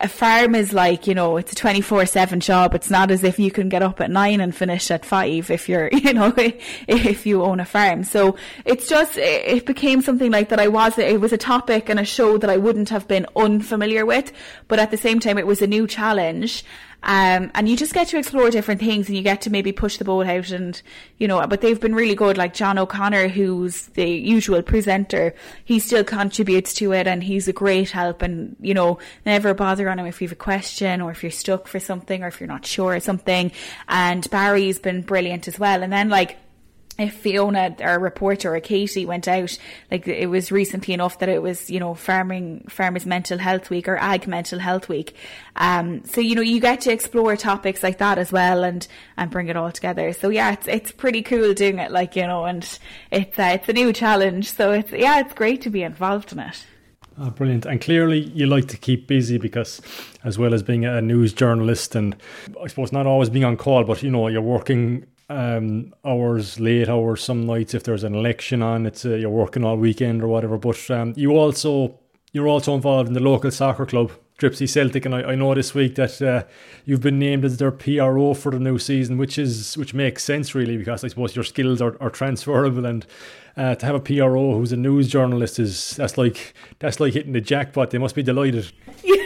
[0.00, 2.74] a farm is like, you know, it's a 24 7 job.
[2.74, 5.68] It's not as if you can get up at nine and finish at five if
[5.68, 8.04] you're, you know, if you own a farm.
[8.04, 12.00] So it's just, it became something like that I was, it was a topic and
[12.00, 14.32] a show that I wouldn't have been unfamiliar with.
[14.68, 16.64] But at the same time, it was a new challenge.
[17.02, 19.96] Um, and you just get to explore different things and you get to maybe push
[19.98, 20.80] the boat out and,
[21.18, 22.36] you know, but they've been really good.
[22.36, 27.52] Like John O'Connor, who's the usual presenter, he still contributes to it and he's a
[27.52, 31.10] great help and, you know, never bother on him if you have a question or
[31.10, 33.52] if you're stuck for something or if you're not sure of something.
[33.88, 35.82] And Barry's been brilliant as well.
[35.82, 36.38] And then like,
[36.98, 39.56] if Fiona, our reporter, or Katie went out,
[39.90, 43.86] like it was recently enough that it was, you know, farming, farmers mental health week
[43.88, 45.14] or ag mental health week.
[45.56, 49.30] Um, so, you know, you get to explore topics like that as well and, and
[49.30, 50.12] bring it all together.
[50.12, 52.66] So yeah, it's, it's pretty cool doing it, like, you know, and
[53.10, 54.52] it's, uh, it's a new challenge.
[54.52, 56.64] So it's, yeah, it's great to be involved in it.
[57.18, 57.64] Oh, brilliant.
[57.64, 59.80] And clearly, you like to keep busy because,
[60.22, 62.14] as well as being a news journalist and
[62.62, 66.88] I suppose not always being on call, but you know, you're working um, hours, late
[66.88, 70.28] hours, some nights if there's an election on, it's uh, you're working all weekend or
[70.28, 70.58] whatever.
[70.58, 71.98] But um, you also
[72.32, 75.74] you're also involved in the local soccer club, Dripsey Celtic, and I, I know this
[75.74, 76.44] week that uh,
[76.84, 80.54] you've been named as their PRO for the new season, which is which makes sense
[80.54, 83.06] really because I suppose your skills are, are transferable and.
[83.58, 87.32] Uh, to have a PRO who's a news journalist is that's like that's like hitting
[87.32, 87.88] the jackpot.
[87.90, 88.70] They must be delighted.
[89.02, 89.25] yeah,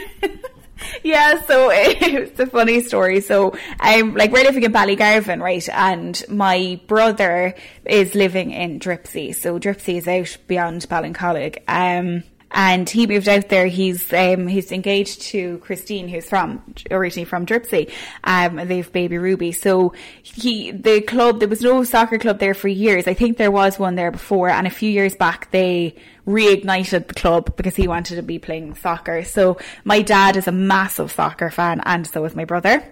[1.47, 3.21] so it's a funny story.
[3.21, 5.67] So I'm like we're living in Ballygarvan, right?
[5.69, 9.35] And my brother is living in Dripsey.
[9.35, 11.59] So Dripsey is out beyond Ballincollig.
[11.67, 12.23] Um,
[12.53, 13.67] and he moved out there.
[13.67, 17.91] He's um, he's engaged to Christine, who's from originally from Dripsey.
[18.23, 19.51] Um, they've baby Ruby.
[19.51, 23.07] So he the club there was no soccer club there for years.
[23.07, 25.95] I think there was one there before, and a few years back they
[26.27, 29.23] reignited the club because he wanted to be playing soccer.
[29.23, 32.83] So my dad is a massive soccer fan, and so is my brother.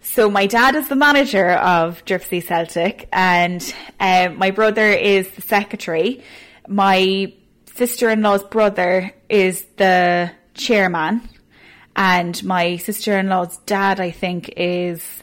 [0.00, 3.62] So my dad is the manager of Dripsey Celtic, and
[4.00, 6.22] um, my brother is the secretary.
[6.66, 7.32] My
[7.78, 11.20] sister-in-law's brother is the chairman
[11.94, 15.22] and my sister-in-law's dad I think is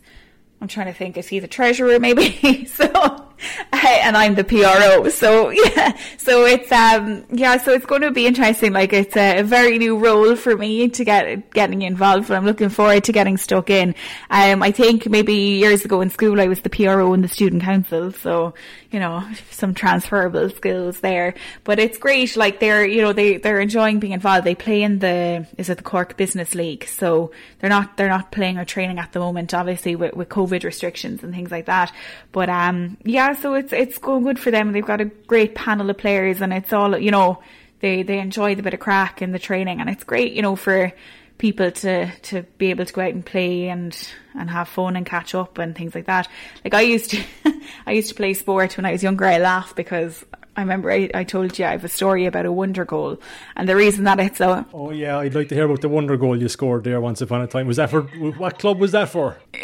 [0.62, 2.66] I'm trying to think is he the treasurer maybe?
[2.74, 3.24] So
[3.72, 5.10] and I'm the PRO.
[5.10, 8.74] So yeah, so it's um yeah, so it's going to be interesting.
[8.74, 12.70] Like it's a, very new role for me to get getting involved, but I'm looking
[12.70, 13.96] forward to getting stuck in.
[14.30, 17.64] Um, I think maybe years ago in school I was the PRO in the student
[17.64, 18.54] council, so
[18.92, 21.36] you know some transferable skills there.
[21.64, 22.36] But it's great.
[22.36, 24.46] Like they're you know they they're enjoying being involved.
[24.46, 28.32] They play in the is it the Cork Business League, so they're not they're not
[28.32, 31.92] playing or training at the moment, obviously with, with COVID restrictions and things like that.
[32.32, 34.71] But um yeah so it's it's going good for them.
[34.71, 37.41] They've got a great panel of players, and it's all you know.
[37.82, 40.55] They they enjoy the bit of crack in the training, and it's great, you know,
[40.55, 40.93] for
[41.38, 43.95] people to to be able to go out and play and
[44.34, 46.28] and have fun and catch up and things like that.
[46.63, 47.23] Like I used to,
[47.86, 49.26] I used to play sport when I was younger.
[49.26, 50.23] I laugh because
[50.58, 53.20] I remember I, I, told you I have a story about a wonder goal,
[53.58, 54.66] and the reason that it's so.
[54.74, 57.41] oh yeah, I'd like to hear about the wonder goal you scored there once upon
[57.41, 57.68] a time.
[57.68, 59.38] Was that for what club was that for?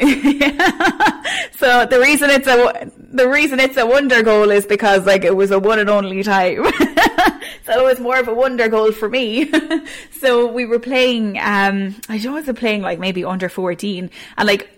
[1.56, 5.36] so the reason it's a the reason it's a wonder goal is because like it
[5.36, 6.64] was a one and only time.
[7.66, 9.50] so it was more of a wonder goal for me.
[10.20, 11.38] so we were playing.
[11.39, 14.70] um I don't was playing like maybe under fourteen, and like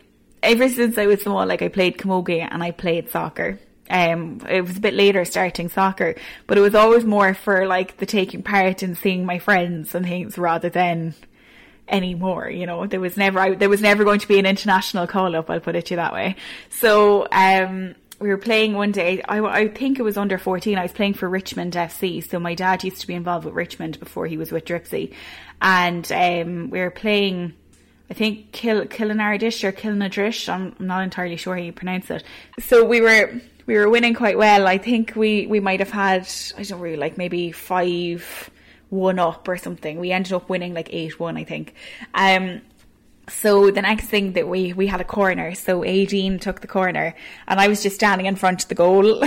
[0.43, 3.59] ever since I was small, like I played camogie and I played soccer.
[3.89, 6.15] Um, it was a bit later starting soccer,
[6.47, 10.05] but it was always more for like the taking part and seeing my friends and
[10.05, 11.15] things rather than
[11.87, 12.49] anymore.
[12.49, 15.49] You know, there was never, there was never going to be an international call up.
[15.49, 16.35] I'll put it to you that way.
[16.69, 19.21] So, um, we were playing one day.
[19.23, 20.77] I, I think it was under 14.
[20.77, 22.27] I was playing for Richmond FC.
[22.27, 25.13] So my dad used to be involved with Richmond before he was with Dripsey.
[25.61, 27.53] And, um, we were playing,
[28.09, 30.47] I think Kil- Kilnardish or Kilnadrish.
[30.47, 32.23] I'm not entirely sure how you pronounce it.
[32.59, 34.67] So we were, we were winning quite well.
[34.67, 38.49] I think we, we might have had, I don't really like maybe five,
[38.89, 39.99] one up or something.
[39.99, 41.73] We ended up winning like eight one, I think.
[42.13, 42.61] Um,
[43.29, 47.15] so the next thing that we we had a corner, so Aideen took the corner,
[47.47, 49.23] and I was just standing in front of the goal.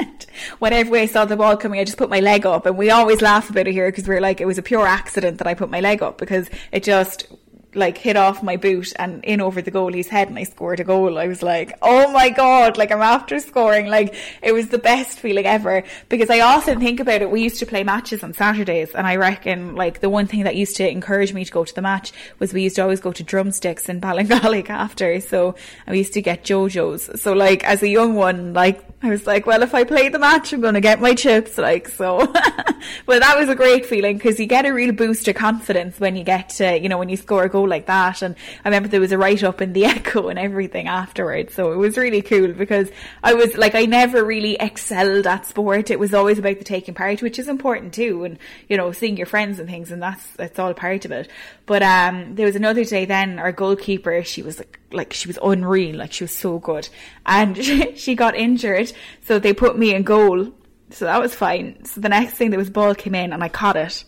[0.58, 3.22] Whenever I saw the ball coming, I just put my leg up, and we always
[3.22, 5.70] laugh about it here because we're like it was a pure accident that I put
[5.70, 7.28] my leg up because it just
[7.76, 10.84] like hit off my boot and in over the goalie's head and I scored a
[10.84, 11.18] goal.
[11.18, 13.86] I was like, oh my God, like I'm after scoring.
[13.86, 17.30] Like it was the best feeling ever because I often think about it.
[17.30, 20.56] We used to play matches on Saturdays and I reckon like the one thing that
[20.56, 23.12] used to encourage me to go to the match was we used to always go
[23.12, 25.20] to drumsticks in Ballincollig after.
[25.20, 25.54] So
[25.86, 27.20] I used to get JoJo's.
[27.20, 30.18] So like as a young one, like I was like, well, if I play the
[30.18, 31.56] match, I'm going to get my chips.
[31.56, 32.18] Like, so,
[33.06, 36.16] but that was a great feeling because you get a real boost of confidence when
[36.16, 38.22] you get to, you know, when you score a goal like that.
[38.22, 38.34] And
[38.64, 41.54] I remember there was a write up in the Echo and everything afterwards.
[41.54, 42.90] So it was really cool because
[43.22, 45.92] I was like, I never really excelled at sport.
[45.92, 48.24] It was always about the taking part, which is important too.
[48.24, 48.38] And,
[48.68, 49.92] you know, seeing your friends and things.
[49.92, 51.30] And that's, that's all part of it.
[51.64, 55.38] But, um, there was another day then our goalkeeper, she was like, like she was
[55.42, 56.88] unreal, like she was so good.
[57.24, 57.56] And
[57.96, 60.52] she got injured, so they put me in goal.
[60.90, 61.84] So that was fine.
[61.84, 64.04] So the next thing there was ball came in and I caught it.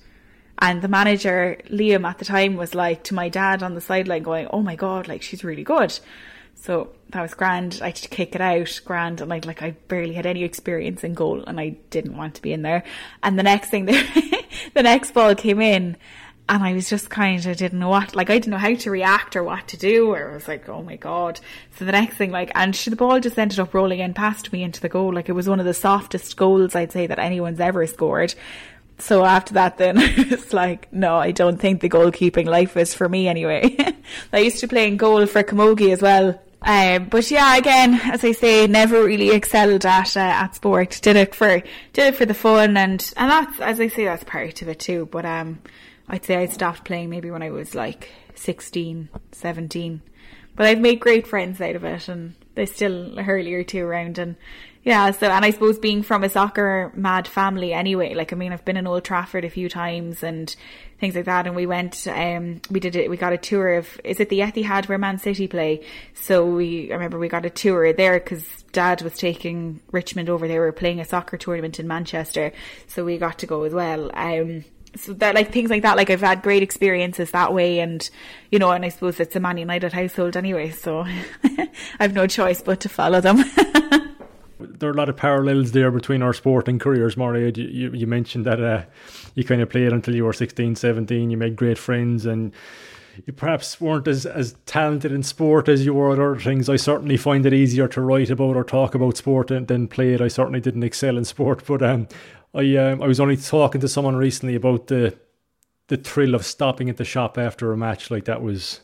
[0.61, 4.22] And the manager, Liam at the time was like to my dad on the sideline
[4.22, 5.99] going, Oh my god, like she's really good.
[6.61, 7.79] So that was grand.
[7.81, 11.05] I had to kick it out, grand, and I like I barely had any experience
[11.05, 12.83] in goal, and I didn't want to be in there.
[13.22, 13.85] And the next thing,
[14.74, 15.97] the next ball came in,
[16.49, 18.74] and I was just kind of I didn't know what, like I didn't know how
[18.74, 21.40] to react or what to do, or I was like, oh my god.
[21.76, 24.53] So the next thing, like, and she, the ball just ended up rolling in past
[24.53, 25.12] me into the goal.
[25.12, 28.34] Like it was one of the softest goals I'd say that anyone's ever scored.
[28.99, 33.09] So after that, then it's like, no, I don't think the goalkeeping life is for
[33.09, 33.76] me anyway.
[34.32, 36.40] I used to play in goal for Camogie as well.
[36.61, 40.99] Um, but yeah, again, as I say, never really excelled at uh, at sport.
[41.03, 44.24] Did it for did it for the fun, and and that's as I say, that's
[44.24, 45.07] part of it too.
[45.07, 45.61] But um,
[46.09, 50.03] I'd say I stopped playing maybe when I was like 16, 17.
[50.57, 53.85] But I've made great friends out of it, and there's still a hurley or two
[53.85, 54.37] around, and
[54.89, 58.55] yeah, so, and I suppose being from a soccer mad family anyway, like, I mean,
[58.55, 60.57] I've been in Old Trafford a few times and
[60.99, 61.47] things like that.
[61.47, 64.41] And we went, um, we did it, we got a tour of, is it the
[64.41, 65.85] Etihad where Man City play?
[66.15, 70.49] So we, I remember we got a tour there because dad was taking Richmond over.
[70.49, 72.53] They were playing a soccer tournament in Manchester.
[72.87, 74.11] So we got to go as well.
[74.15, 74.65] Um,
[74.97, 78.09] so that like things like that like I've had great experiences that way and
[78.51, 81.07] you know and I suppose it's a Man United household anyway so
[82.01, 83.45] I've no choice but to follow them
[84.59, 87.57] there are a lot of parallels there between our sporting careers, Mairead.
[87.57, 88.84] You, you, you mentioned that uh,
[89.34, 92.53] you kind of played until you were 16, 17, you made great friends, and
[93.26, 96.68] you perhaps weren't as, as talented in sport as you were at other things.
[96.68, 100.14] I certainly find it easier to write about or talk about sport than, than play
[100.14, 100.20] it.
[100.20, 102.09] I certainly didn't excel in sport, but um,
[102.55, 105.16] I um, I was only talking to someone recently about the
[105.88, 108.11] the thrill of stopping at the shop after a match.
[108.11, 108.80] Like that was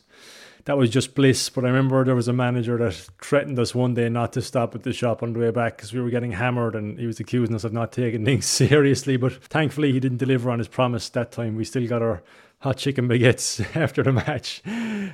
[0.65, 1.49] that was just bliss.
[1.49, 4.75] But I remember there was a manager that threatened us one day not to stop
[4.75, 7.19] at the shop on the way back because we were getting hammered and he was
[7.19, 9.17] accusing us of not taking things seriously.
[9.17, 11.55] But thankfully, he didn't deliver on his promise that time.
[11.55, 12.23] We still got our
[12.59, 14.63] hot chicken baguettes after the match.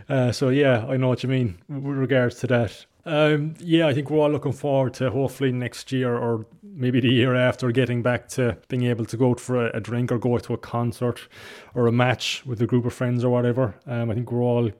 [0.10, 2.86] Uh, so, yeah, I know what you mean with regards to that.
[3.06, 7.10] Um, yeah, I think we're all looking forward to hopefully next year or maybe the
[7.10, 10.20] year after getting back to being able to go out for a, a drink or
[10.20, 11.28] go to a concert
[11.74, 13.76] or a match with a group of friends or whatever.
[13.88, 14.72] Um, I think we're all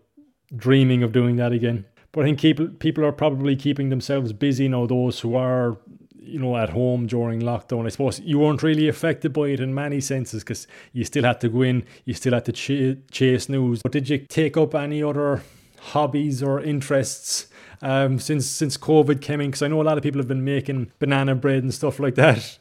[0.56, 1.86] dreaming of doing that again.
[2.12, 5.78] But I think keep, people are probably keeping themselves busy now, those who are
[6.22, 7.86] you know, at home during lockdown.
[7.86, 11.42] I suppose you weren't really affected by it in many senses because you still had
[11.42, 13.82] to go in, you still had to ch- chase news.
[13.82, 15.42] But did you take up any other
[15.80, 17.48] hobbies or interests
[17.82, 19.50] um, since since COVID came in?
[19.50, 22.16] Because I know a lot of people have been making banana bread and stuff like
[22.16, 22.58] that.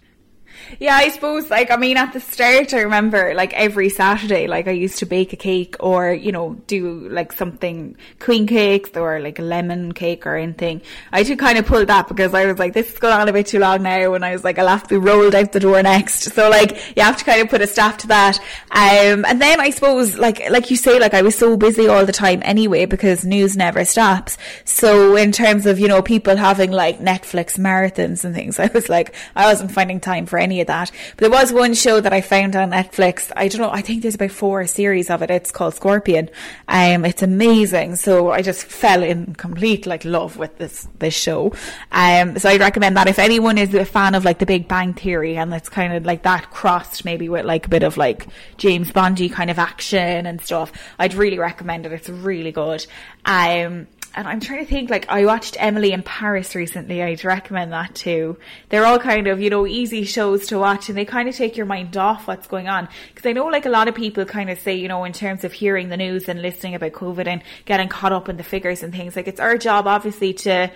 [0.78, 4.68] Yeah, I suppose, like, I mean, at the start, I remember, like, every Saturday, like,
[4.68, 9.20] I used to bake a cake or, you know, do, like, something, queen cakes or,
[9.20, 10.82] like, a lemon cake or anything.
[11.12, 13.32] I did kind of pull that because I was like, this is going on a
[13.32, 14.14] bit too long now.
[14.14, 16.32] And I was like, I'll have to be rolled out the door next.
[16.32, 18.38] So, like, you have to kind of put a stop to that.
[18.70, 22.06] Um, and then I suppose, like, like you say, like, I was so busy all
[22.06, 24.38] the time anyway because news never stops.
[24.64, 28.88] So, in terms of, you know, people having, like, Netflix marathons and things, I was
[28.88, 30.90] like, I wasn't finding time for any of that.
[31.16, 33.30] But there was one show that I found on Netflix.
[33.36, 33.70] I don't know.
[33.70, 35.30] I think there's about four series of it.
[35.30, 36.28] It's called Scorpion.
[36.68, 37.96] Um, it's amazing.
[37.96, 41.52] So I just fell in complete like love with this this show.
[41.92, 44.94] Um, so I'd recommend that if anyone is a fan of like The Big Bang
[44.94, 48.26] Theory and it's kind of like that crossed maybe with like a bit of like
[48.56, 50.72] James Bondy kind of action and stuff.
[50.98, 51.92] I'd really recommend it.
[51.92, 52.86] It's really good.
[53.24, 57.02] Um, and I'm trying to think, like, I watched Emily in Paris recently.
[57.02, 58.36] I'd recommend that too.
[58.68, 61.56] They're all kind of, you know, easy shows to watch and they kind of take
[61.56, 62.88] your mind off what's going on.
[63.14, 65.44] Because I know, like, a lot of people kind of say, you know, in terms
[65.44, 68.82] of hearing the news and listening about COVID and getting caught up in the figures
[68.82, 70.70] and things, like, it's our job, obviously, to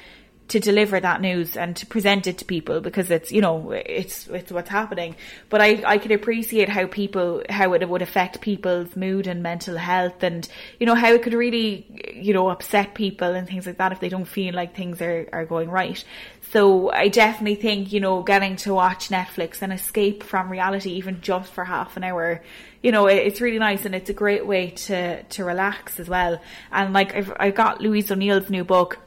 [0.49, 4.27] to deliver that news and to present it to people because it's you know it's
[4.29, 5.17] it's what's happening
[5.49, 9.77] but i i can appreciate how people how it would affect people's mood and mental
[9.77, 13.79] health and you know how it could really you know upset people and things like
[13.79, 16.05] that if they don't feel like things are are going right
[16.53, 21.21] so i definitely think you know getting to watch netflix and escape from reality even
[21.23, 22.43] just for half an hour
[22.85, 26.39] you know, it's really nice and it's a great way to, to relax as well.
[26.71, 28.99] And like, I've, I got Louise O'Neill's new book,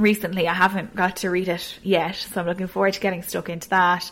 [0.00, 0.48] recently.
[0.48, 3.68] I haven't got to read it yet, so I'm looking forward to getting stuck into
[3.70, 4.10] that.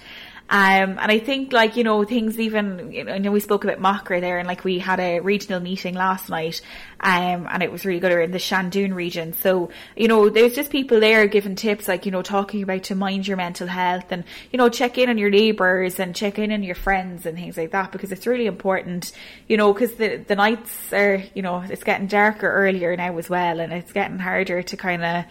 [0.50, 3.64] Um, and I think like, you know, things even, you know, I know we spoke
[3.64, 6.62] about Macra there and like we had a regional meeting last night,
[7.00, 8.12] um, and it was really good.
[8.12, 9.34] in the Seandún region.
[9.34, 12.94] So, you know, there's just people there giving tips, like, you know, talking about to
[12.94, 16.50] mind your mental health and, you know, check in on your neighbours and check in
[16.50, 19.12] on your friends and things like that because it's really important,
[19.48, 23.28] you know, because the, the nights are, you know, it's getting darker earlier now as
[23.28, 25.24] well and it's getting harder to kind of,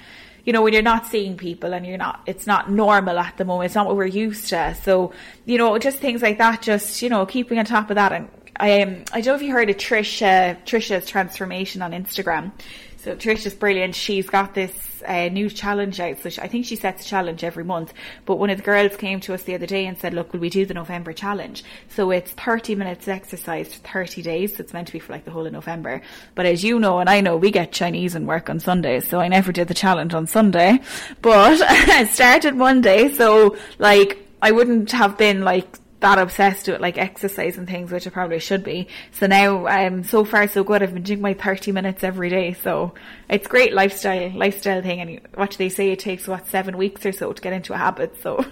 [0.47, 3.43] you know, when you're not seeing people and you're not, it's not normal at the
[3.43, 3.65] moment.
[3.65, 4.73] It's not what we're used to.
[4.81, 5.11] So,
[5.43, 8.13] you know, just things like that, just, you know, keeping on top of that.
[8.13, 12.53] And I, um, I don't know if you heard of Trisha, Trisha's transformation on Instagram.
[12.95, 13.93] So Trisha's brilliant.
[13.93, 14.71] She's got this
[15.03, 16.19] uh, new challenge out.
[16.19, 17.93] So she, I think she sets a challenge every month.
[18.25, 20.39] But one of the girls came to us the other day and said, "Look, will
[20.39, 24.55] we do the November challenge?" So it's 30 minutes exercise for 30 days.
[24.55, 26.01] So it's meant to be for like the whole of November.
[26.35, 29.19] But as you know, and I know, we get Chinese and work on Sundays, so
[29.19, 30.79] I never did the challenge on Sunday.
[31.21, 35.67] But I started Monday, so like I wouldn't have been like
[35.99, 38.87] that obsessed with like exercise and things, which I probably should be.
[39.11, 40.83] So now, I'm um, so far so good.
[40.83, 42.53] I've been doing my 30 minutes every day.
[42.53, 42.93] So
[43.29, 45.01] it's great lifestyle, lifestyle thing.
[45.01, 45.91] And what do they say?
[45.91, 48.21] It takes what, seven weeks or so to get into a habit.
[48.21, 48.45] So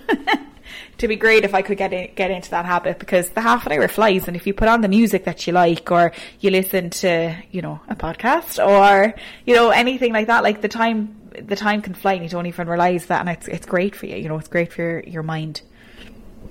[0.97, 3.67] to be great if I could get in, get into that habit because the half
[3.67, 4.27] an hour flies.
[4.27, 7.61] And if you put on the music that you like or you listen to, you
[7.61, 9.13] know, a podcast or,
[9.45, 12.47] you know, anything like that, like the time, the time can fly and you don't
[12.47, 13.19] even realize that.
[13.19, 14.15] And it's, it's great for you.
[14.15, 15.61] You know, it's great for your, your mind.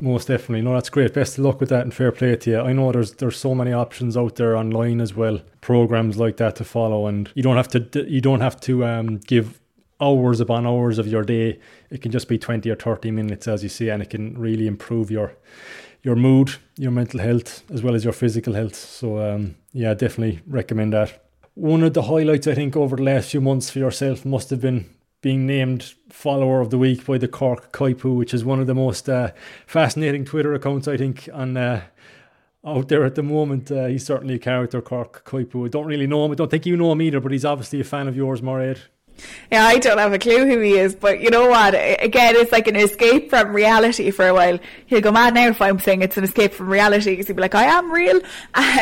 [0.04, 0.60] Most definitely.
[0.60, 1.14] No, that's great.
[1.14, 2.60] Best of luck with that and fair play to you.
[2.60, 5.40] I know there's there's so many options out there online as well.
[5.62, 9.16] Programs like that to follow and you don't have to you don't have to um,
[9.16, 9.62] give
[10.02, 11.58] hours upon hours of your day.
[11.88, 14.66] It can just be 20 or 30 minutes as you say and it can really
[14.66, 15.36] improve your
[16.02, 18.74] your mood, your mental health as well as your physical health.
[18.74, 21.24] So um, yeah, definitely recommend that.
[21.54, 24.60] One of the highlights I think over the last few months for yourself must have
[24.60, 24.84] been
[25.24, 28.74] being named follower of the week by the Cork Coypu, which is one of the
[28.74, 29.30] most uh,
[29.66, 31.80] fascinating Twitter accounts I think on uh,
[32.62, 33.72] out there at the moment.
[33.72, 35.64] Uh, he's certainly a character, Cork Coypu.
[35.64, 36.32] I don't really know him.
[36.32, 38.80] I don't think you know him either, but he's obviously a fan of yours, Mairead.
[39.50, 41.74] Yeah, I don't have a clue who he is, but you know what?
[41.74, 44.58] Again, it's like an escape from reality for a while.
[44.86, 47.42] He'll go mad now if I'm saying it's an escape from reality because he'll be
[47.42, 48.20] like, I am real.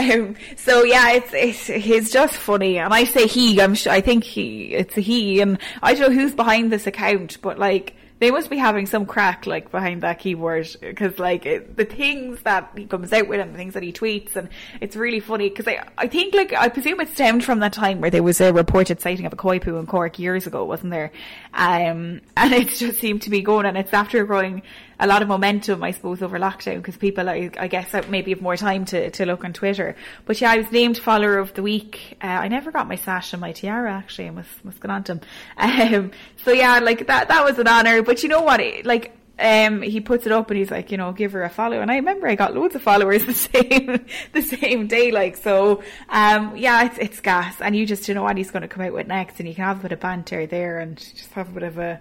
[0.02, 2.78] Um, so yeah, it's, it's, he's just funny.
[2.78, 5.40] And I say he, I'm sure, I think he, it's a he.
[5.40, 9.04] And I don't know who's behind this account, but like, they must be having some
[9.04, 13.40] crack like behind that keyboard because like it, the things that he comes out with
[13.40, 14.48] and the things that he tweets and
[14.80, 18.00] it's really funny because I, I think like I presume it stemmed from that time
[18.00, 21.10] where there was a reported sighting of a coypu in Cork years ago wasn't there?
[21.52, 24.62] Um, and it just seemed to be going and it's after growing
[25.03, 28.40] a lot of momentum, I suppose, over lockdown because people, I, I, guess, maybe have
[28.40, 29.96] more time to, to look on Twitter.
[30.26, 32.16] But yeah, I was named follower of the week.
[32.22, 34.28] Uh, I never got my sash and my tiara actually.
[34.28, 35.20] I must must get on to
[35.59, 36.12] Um,
[36.44, 38.03] so yeah, like that that was an honour.
[38.03, 38.61] But you know what?
[38.84, 41.80] Like um, he puts it up and he's like, you know, give her a follow.
[41.80, 45.11] And I remember I got loads of followers the same, the same day.
[45.11, 47.61] Like, so, um, yeah, it's, it's gas.
[47.61, 49.55] And you just, you know what he's going to come out with next and you
[49.55, 52.00] can have a bit of banter there and just have a bit of a,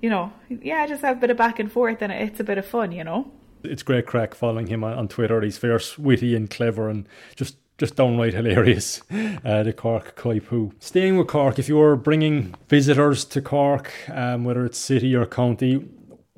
[0.00, 2.58] you know, yeah, just have a bit of back and forth and it's a bit
[2.58, 3.30] of fun, you know.
[3.64, 5.40] It's great crack following him on Twitter.
[5.40, 9.02] He's fierce, witty and clever and just just downright hilarious.
[9.44, 10.72] Uh, the Cork Coypu.
[10.80, 15.84] Staying with Cork, if you're bringing visitors to Cork, um, whether it's city or county,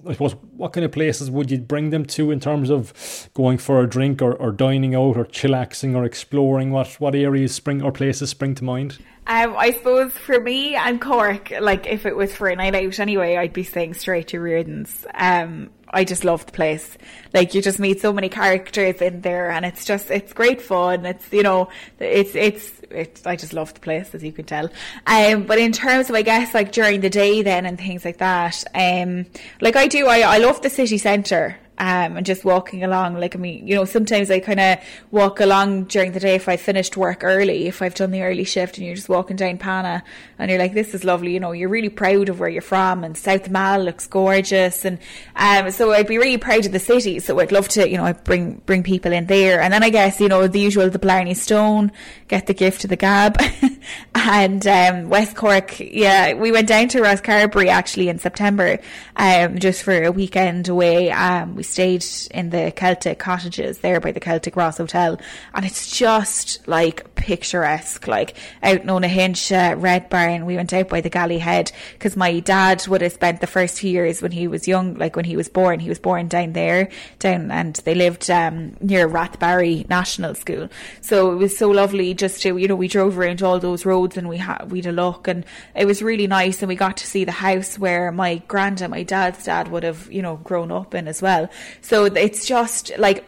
[0.06, 3.58] I suppose what kind of places would you bring them to in terms of going
[3.58, 6.70] for a drink or, or dining out or chillaxing or exploring?
[6.70, 8.98] What what areas spring or places spring to mind?
[9.26, 12.98] Um, I suppose for me and Cork, like if it was for a night out
[12.98, 15.06] anyway, I'd be staying straight to Rearden's.
[15.14, 16.96] Um, I just love the place.
[17.34, 21.04] Like you just meet so many characters in there, and it's just it's great fun.
[21.06, 21.68] It's you know
[21.98, 24.70] it's it's it's I just love the place as you can tell.
[25.06, 28.18] Um, but in terms of I guess like during the day then and things like
[28.18, 29.26] that, um,
[29.60, 33.14] like I do, I I love the city centre um, and just walking along.
[33.14, 34.78] Like, I mean, you know, sometimes I kind of
[35.10, 38.44] walk along during the day if I finished work early, if I've done the early
[38.44, 40.04] shift and you're just walking down Pana
[40.38, 43.02] and you're like, this is lovely, you know, you're really proud of where you're from
[43.02, 44.84] and South Mall looks gorgeous.
[44.84, 44.98] And,
[45.34, 47.18] um, so I'd be really proud of the city.
[47.18, 49.62] So I'd love to, you know, I bring, bring people in there.
[49.62, 51.92] And then I guess, you know, the usual, the Blarney Stone,
[52.28, 53.40] get the gift of the gab
[54.14, 55.80] and, um, West Cork.
[55.80, 58.80] Yeah, we went down to Rosscarbery actually in September,
[59.16, 61.10] um, just for a weekend away.
[61.10, 65.18] Um, we stayed in the Celtic cottages there by the Celtic Ross Hotel,
[65.54, 68.06] and it's just like picturesque.
[68.06, 72.16] Like out in Owenahincha, uh, Red Barn, we went out by the Galley Head because
[72.16, 75.24] my dad would have spent the first few years when he was young, like when
[75.24, 79.88] he was born, he was born down there, down, and they lived um, near Rathbarry
[79.88, 80.68] National School.
[81.00, 84.16] So it was so lovely just to, you know, we drove around all those roads
[84.16, 85.44] and we had we'd a look, and
[85.74, 89.02] it was really nice, and we got to see the house where my granddad, my
[89.02, 91.48] dad's dad, would have, you know, grown up in as well.
[91.80, 93.24] So it's just like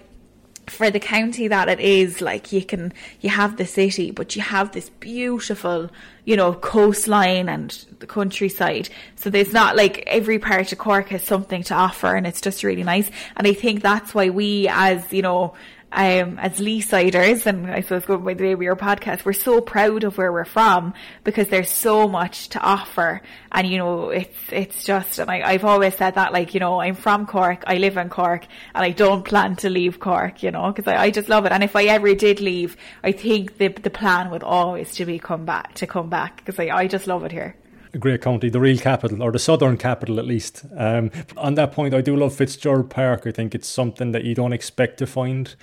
[0.66, 4.43] for the county that it is, like you can, you have the city, but you
[4.43, 5.91] have this beautiful,
[6.24, 8.89] you know, coastline and the countryside.
[9.16, 12.62] So there's not like every part of Cork has something to offer and it's just
[12.62, 13.11] really nice.
[13.37, 15.55] And I think that's why we as, you know,
[15.93, 19.61] um, as Leesiders, and I suppose going by the way we are podcast, we're so
[19.61, 23.20] proud of where we're from because there's so much to offer.
[23.51, 26.80] And, you know, it's, it's just, and I, I've always said that, like, you know,
[26.80, 30.51] I'm from Cork, I live in Cork, and I don't plan to leave Cork, you
[30.51, 31.53] know, because I, I just love it.
[31.53, 35.18] And if I ever did leave, I think the, the plan would always to be
[35.18, 37.55] come back, to come back, because I, I just love it here
[37.99, 40.64] great county, the real capital, or the southern capital at least.
[40.76, 43.26] Um, on that point, I do love Fitzgerald Park.
[43.26, 45.55] I think it's something that you don't expect to find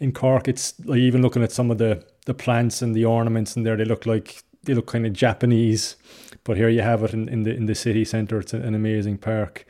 [0.00, 0.48] in Cork.
[0.48, 3.76] It's like even looking at some of the, the plants and the ornaments in there,
[3.76, 5.96] they look like they look kind of Japanese.
[6.44, 8.38] But here you have it in, in the in the city centre.
[8.38, 9.66] It's an amazing park,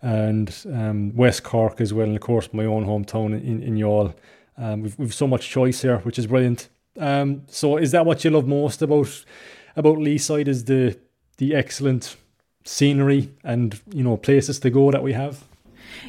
[0.00, 4.14] and um, West Cork as well, and of course my own hometown in in Youghal.
[4.56, 6.68] Um, we've we've so much choice here, which is brilliant.
[6.98, 9.24] Um, so is that what you love most about
[9.76, 10.48] about Leeside?
[10.48, 10.98] Is the
[11.38, 12.16] the excellent
[12.64, 15.44] scenery and you know places to go that we have?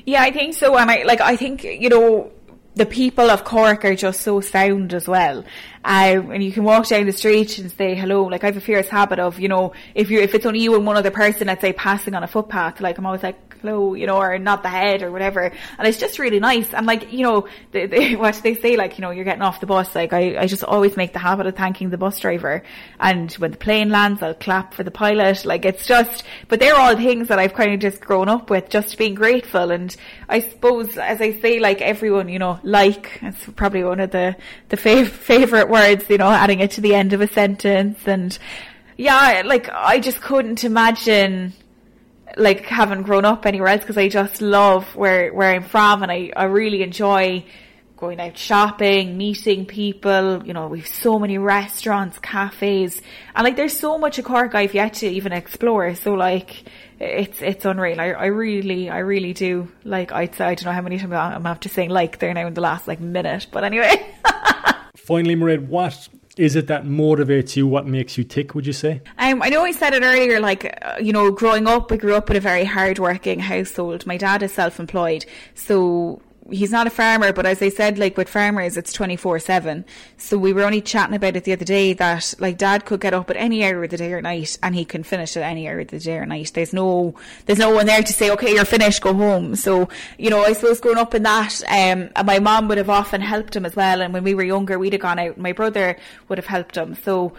[0.05, 0.77] Yeah, I think so.
[0.77, 2.31] And I like I think you know
[2.75, 5.39] the people of Cork are just so sound as well.
[5.85, 8.23] Um, and you can walk down the street and say hello.
[8.23, 10.75] Like I have a fierce habit of, you know, if you if it's only you
[10.75, 13.93] and one other person, let's say passing on a footpath, like I'm always like, hello,
[13.93, 15.51] you know, or not the head or whatever.
[15.77, 16.73] And it's just really nice.
[16.73, 17.47] And like, you know,
[18.17, 19.95] what they say, like, you know, you're getting off the bus.
[19.95, 22.61] Like I, I just always make the habit of thanking the bus driver.
[22.99, 25.45] And when the plane lands, I'll clap for the pilot.
[25.45, 28.69] Like it's just, but they're all things that I've kind of just grown up with,
[28.69, 29.71] just being grateful.
[29.71, 29.95] And
[30.27, 34.35] I suppose, as I say, like everyone, you know, like, it's probably one of the,
[34.69, 38.05] the fav- favorite words, you know, adding it to the end of a sentence.
[38.05, 38.37] And
[38.97, 41.53] yeah, like I just couldn't imagine
[42.37, 46.11] like having grown up anywhere else because I just love where where I'm from and
[46.11, 47.45] I I really enjoy
[48.03, 50.45] going out shopping, meeting people.
[50.45, 53.01] You know, we've so many restaurants, cafes,
[53.33, 55.95] and like there's so much of Cork I've yet to even explore.
[55.95, 56.63] So like
[56.99, 58.01] it's it's unreal.
[58.01, 61.13] I, I really I really do like I'd say I don't know how many times
[61.13, 64.05] I'm have to say like there now in the last like minute, but anyway.
[64.97, 66.07] Finally, Mairead, what
[66.37, 67.67] is it that motivates you?
[67.67, 69.01] What makes you tick, would you say?
[69.17, 72.15] Um, I know I said it earlier, like, uh, you know, growing up, I grew
[72.15, 74.07] up in a very hard-working household.
[74.07, 76.21] My dad is self-employed, so
[76.51, 79.85] he's not a farmer, but as I said, like with farmers, it's 24 7.
[80.17, 83.13] So we were only chatting about it the other day that like dad could get
[83.13, 85.67] up at any hour of the day or night and he can finish at any
[85.67, 86.51] hour of the day or night.
[86.53, 87.15] There's no,
[87.45, 89.55] there's no one there to say, okay, you're finished, go home.
[89.55, 92.89] So, you know, I suppose growing up in that, um, and my mom would have
[92.89, 94.01] often helped him as well.
[94.01, 96.95] And when we were younger, we'd have gone out my brother would have helped him.
[96.95, 97.33] So,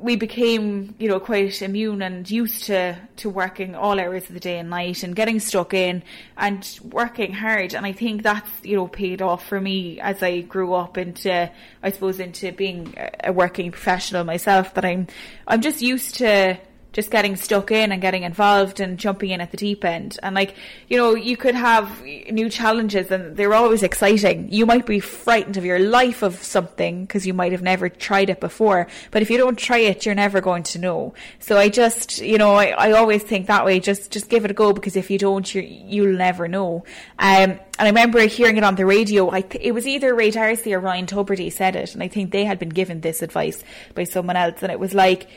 [0.00, 4.40] we became, you know, quite immune and used to, to working all hours of the
[4.40, 6.04] day and night and getting stuck in
[6.36, 7.74] and working hard.
[7.74, 11.50] And I think that's, you know, paid off for me as I grew up into,
[11.82, 12.94] I suppose, into being
[13.24, 15.08] a working professional myself that I'm,
[15.48, 16.58] I'm just used to,
[16.98, 20.18] just getting stuck in and getting involved and jumping in at the deep end.
[20.20, 20.56] And like,
[20.88, 24.48] you know, you could have new challenges and they're always exciting.
[24.50, 28.30] You might be frightened of your life of something because you might have never tried
[28.30, 28.88] it before.
[29.12, 31.14] But if you don't try it, you're never going to know.
[31.38, 33.78] So I just, you know, I, I always think that way.
[33.78, 36.82] Just, just give it a go because if you don't, you you'll never know.
[37.20, 39.30] Um, and I remember hearing it on the radio.
[39.30, 41.94] I th- it was either Ray D'Arcy or Ryan Tubridy said it.
[41.94, 43.62] And I think they had been given this advice
[43.94, 44.64] by someone else.
[44.64, 45.28] And it was like,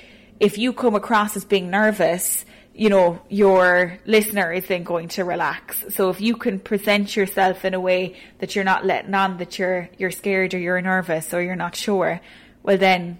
[0.42, 5.24] if you come across as being nervous, you know, your listener is then going to
[5.24, 5.86] relax.
[5.90, 9.60] So if you can present yourself in a way that you're not letting on that
[9.60, 12.20] you're you're scared or you're nervous or you're not sure,
[12.64, 13.20] well then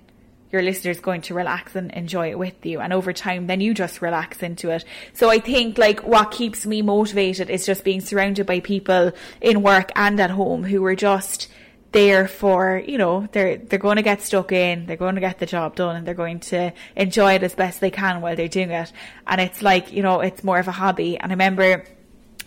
[0.52, 2.80] your listener is going to relax and enjoy it with you.
[2.80, 4.84] And over time, then you just relax into it.
[5.14, 9.62] So I think like what keeps me motivated is just being surrounded by people in
[9.62, 11.50] work and at home who are just
[11.92, 15.40] there for you know they're they're going to get stuck in they're going to get
[15.40, 18.48] the job done and they're going to enjoy it as best they can while they're
[18.48, 18.92] doing it.
[19.28, 21.18] And it's like you know it's more of a hobby.
[21.18, 21.84] And i remember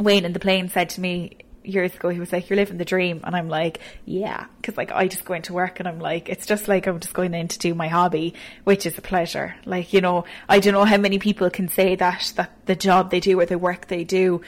[0.01, 2.87] wayne in the plane said to me years ago he was like you're living the
[2.87, 3.21] dream.
[3.23, 4.47] And i'm like yeah.
[4.57, 7.15] Because like i just go into work and i'm like it's just like i'm just
[7.15, 8.35] going in to do my hobby
[8.65, 9.55] which is a pleasure.
[9.67, 13.11] Like you know i don't know how many people can say that that the job
[13.11, 14.41] they do or the work they do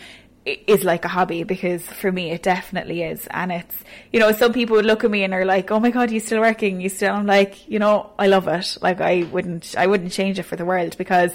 [0.47, 3.27] is like a hobby because for me it definitely is.
[3.31, 3.75] And it's
[4.13, 6.21] you know some people would look at me and are like oh my god you
[6.21, 8.79] still working you still I'm like you know I love it.
[8.81, 11.33] Like I wouldn't I wouldn't change it for the world because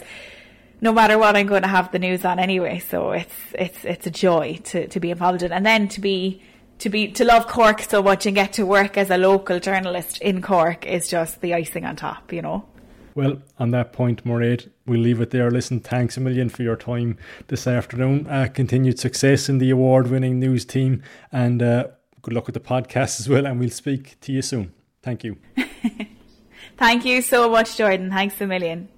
[0.80, 2.80] no matter what I'm going to have the news on anyway.
[2.80, 6.42] So it's it's it's a joy to to be involved in and then to be
[6.80, 10.20] to be to love Cork so much and get to work as a local journalist
[10.22, 12.66] in Cork is just the icing on top you know?
[13.14, 15.50] Well, on that point, Mairead, we'll leave it there.
[15.50, 17.18] Listen, thanks a million for your time
[17.48, 18.28] this afternoon.
[18.28, 21.88] Uh, continued success in the award winning news team, and uh,
[22.22, 23.46] good luck with the podcast as well.
[23.46, 24.74] And we'll speak to you soon.
[25.02, 25.38] Thank you.
[26.78, 28.10] Thank you so much, Jordan.
[28.10, 28.90] Thanks a million.